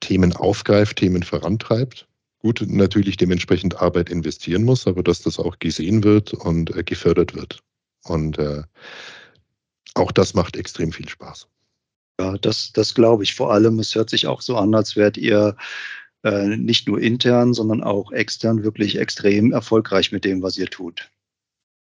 Themen 0.00 0.34
aufgreift, 0.34 0.98
Themen 0.98 1.22
vorantreibt. 1.22 2.06
Gut, 2.38 2.64
natürlich 2.66 3.16
dementsprechend 3.16 3.80
Arbeit 3.82 4.08
investieren 4.08 4.64
muss, 4.64 4.86
aber 4.86 5.02
dass 5.02 5.20
das 5.20 5.38
auch 5.38 5.58
gesehen 5.58 6.04
wird 6.04 6.32
und 6.32 6.74
äh, 6.74 6.82
gefördert 6.82 7.34
wird. 7.34 7.60
Und 8.04 8.38
äh, 8.38 8.62
auch 9.94 10.12
das 10.12 10.34
macht 10.34 10.56
extrem 10.56 10.92
viel 10.92 11.08
Spaß. 11.08 11.48
Ja, 12.18 12.38
das, 12.38 12.72
das 12.72 12.94
glaube 12.94 13.24
ich. 13.24 13.34
Vor 13.34 13.52
allem, 13.52 13.78
es 13.78 13.94
hört 13.94 14.10
sich 14.10 14.26
auch 14.26 14.40
so 14.40 14.56
an, 14.56 14.74
als 14.74 14.96
wärt 14.96 15.16
ihr 15.16 15.56
äh, 16.22 16.56
nicht 16.56 16.86
nur 16.86 17.00
intern, 17.00 17.54
sondern 17.54 17.82
auch 17.82 18.12
extern 18.12 18.62
wirklich 18.62 18.98
extrem 18.98 19.52
erfolgreich 19.52 20.12
mit 20.12 20.24
dem, 20.24 20.42
was 20.42 20.56
ihr 20.56 20.68
tut. 20.68 21.10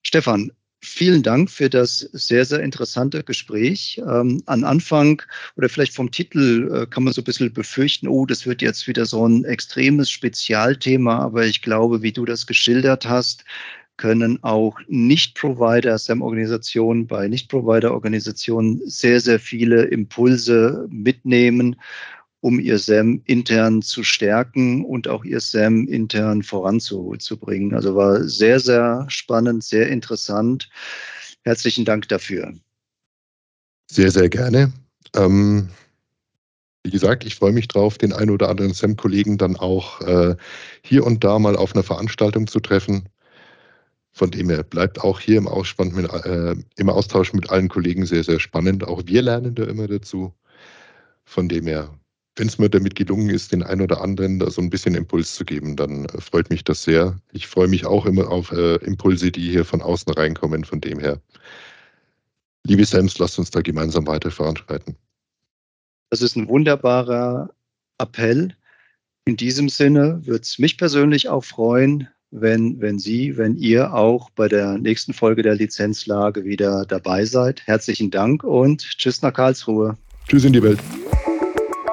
Stefan, 0.03 0.53
Vielen 0.81 1.23
Dank 1.23 1.51
für 1.51 1.71
das 1.71 2.01
sehr, 2.13 2.45
sehr 2.45 2.61
interessante 2.61 3.25
Gespräch. 3.25 4.01
Ähm, 4.07 4.43
an 4.47 4.63
Anfang 4.63 5.23
oder 5.57 5.69
vielleicht 5.69 5.95
vom 5.95 6.11
Titel 6.11 6.71
äh, 6.73 6.87
kann 6.87 7.03
man 7.05 7.13
so 7.13 7.23
ein 7.23 7.25
bisschen 7.25 7.53
befürchten, 7.53 8.09
oh, 8.09 8.27
das 8.27 8.47
wird 8.47 8.63
jetzt 8.63 8.87
wieder 8.87 9.07
so 9.07 9.27
ein 9.27 9.45
extremes 9.45 10.11
Spezialthema, 10.11 11.19
aber 11.19 11.45
ich 11.47 11.63
glaube, 11.63 12.03
wie 12.03 12.13
du 12.13 12.25
das 12.25 12.47
geschildert 12.47 13.07
hast, 13.07 13.45
können 13.97 14.43
auch 14.45 14.79
Nicht-Provider, 14.89 15.97
SAM-Organisationen 15.97 17.07
bei 17.07 17.29
Nicht-Provider-Organisationen 17.29 18.81
sehr, 18.85 19.21
sehr 19.21 19.41
viele 19.41 19.85
Impulse 19.85 20.87
mitnehmen 20.91 21.77
um 22.41 22.61
ihr 22.61 22.79
SAM 22.79 23.23
intern 23.25 23.83
zu 23.83 24.05
stärken 24.05 24.85
und 24.85 25.09
auch 25.09 25.25
ihr 25.25 25.41
SAM 25.41 25.89
intern 25.89 26.43
voranzubringen. 26.43 27.75
Also 27.75 27.95
war 27.97 28.23
sehr, 28.25 28.61
sehr 28.61 29.05
spannend, 29.09 29.65
sehr 29.65 29.89
interessant. 29.89 30.69
Herzlichen 31.43 31.85
Dank 31.85 32.09
dafür. 32.09 32.55
Sehr, 33.91 34.11
sehr 34.11 34.29
gerne. 34.29 34.73
Ähm, 35.15 35.69
wie 36.87 36.91
gesagt, 36.91 37.25
ich 37.25 37.35
freue 37.35 37.53
mich 37.53 37.67
drauf, 37.67 37.99
den 37.99 38.13
einen 38.13 38.31
oder 38.31 38.49
anderen 38.49 38.73
SAM-Kollegen 38.73 39.39
dann 39.39 39.57
auch 39.57 40.01
äh, 40.03 40.37
hier 40.83 41.05
und 41.05 41.25
da 41.25 41.39
mal 41.39 41.57
auf 41.57 41.75
einer 41.75 41.83
Veranstaltung 41.83 42.47
zu 42.47 42.61
treffen. 42.61 43.09
Von 44.13 44.31
dem 44.31 44.49
her 44.49 44.63
bleibt 44.63 45.01
auch 45.01 45.21
hier 45.21 45.39
im, 45.39 45.49
mit, 45.93 46.11
äh, 46.25 46.55
im 46.77 46.89
Austausch 46.89 47.33
mit 47.33 47.51
allen 47.51 47.69
Kollegen 47.69 48.07
sehr, 48.07 48.25
sehr 48.25 48.41
spannend. 48.41 48.85
Auch 48.85 49.03
wir 49.07 49.21
lernen 49.21 49.55
da 49.55 49.65
immer 49.65 49.89
dazu. 49.89 50.33
Von 51.25 51.49
dem 51.49 51.67
her, 51.67 51.91
wenn 52.37 52.49
es 52.49 52.59
mir 52.59 52.69
damit 52.69 52.95
gelungen 52.95 53.31
ist, 53.31 53.53
den 53.53 53.63
einen 53.63 53.81
oder 53.81 54.03
anderen 54.03 54.39
da 54.39 54.51
so 54.51 54.61
ein 54.61 54.71
bisschen 54.71 54.95
Impuls 54.95 55.35
zu 55.35 55.45
geben, 55.45 55.75
dann 55.75 56.05
äh, 56.05 56.21
freut 56.21 56.51
mich 56.51 56.65
das 56.65 56.83
sehr. 56.83 57.19
Ich 57.33 57.47
freue 57.47 57.69
mich 57.69 57.87
auch 57.87 58.07
immer 58.07 58.31
auf 58.31 58.53
äh, 58.53 58.77
Impulse, 58.77 59.33
die 59.33 59.51
hier 59.51 59.65
von 59.65 59.83
außen 59.83 60.13
reinkommen. 60.13 60.65
Von 60.65 60.81
dem 60.81 61.01
her, 61.01 61.21
liebe 62.65 62.85
Sams, 62.85 63.19
lasst 63.19 63.39
uns 63.39 63.51
da 63.51 63.63
gemeinsam 63.63 64.07
weiter 64.07 64.31
voranschreiten. 64.31 64.97
Das 66.11 66.23
ist 66.23 66.37
ein 66.37 66.49
wunderbarer 66.49 67.51
Appell. 67.99 68.55
In 69.25 69.37
diesem 69.37 69.69
Sinne 69.69 70.21
würde 70.25 70.43
es 70.43 70.59
mich 70.59 70.79
persönlich 70.79 71.29
auch 71.29 71.45
freuen, 71.45 72.09
wenn, 72.31 72.81
wenn 72.81 72.99
Sie, 72.99 73.37
wenn 73.37 73.57
ihr 73.57 73.95
auch 73.95 74.31
bei 74.31 74.47
der 74.47 74.79
nächsten 74.79 75.15
Folge 75.15 75.43
der 75.43 75.55
Lizenzlage 75.55 76.45
wieder 76.45 76.85
dabei 76.85 77.25
seid. 77.25 77.63
Herzlichen 77.67 78.11
Dank 78.11 78.45
und 78.45 78.83
tschüss 78.83 79.23
nach 79.23 79.33
Karlsruhe. 79.33 79.97
Tschüss 80.29 80.45
in 80.45 80.53
die 80.53 80.63
Welt. 80.63 80.79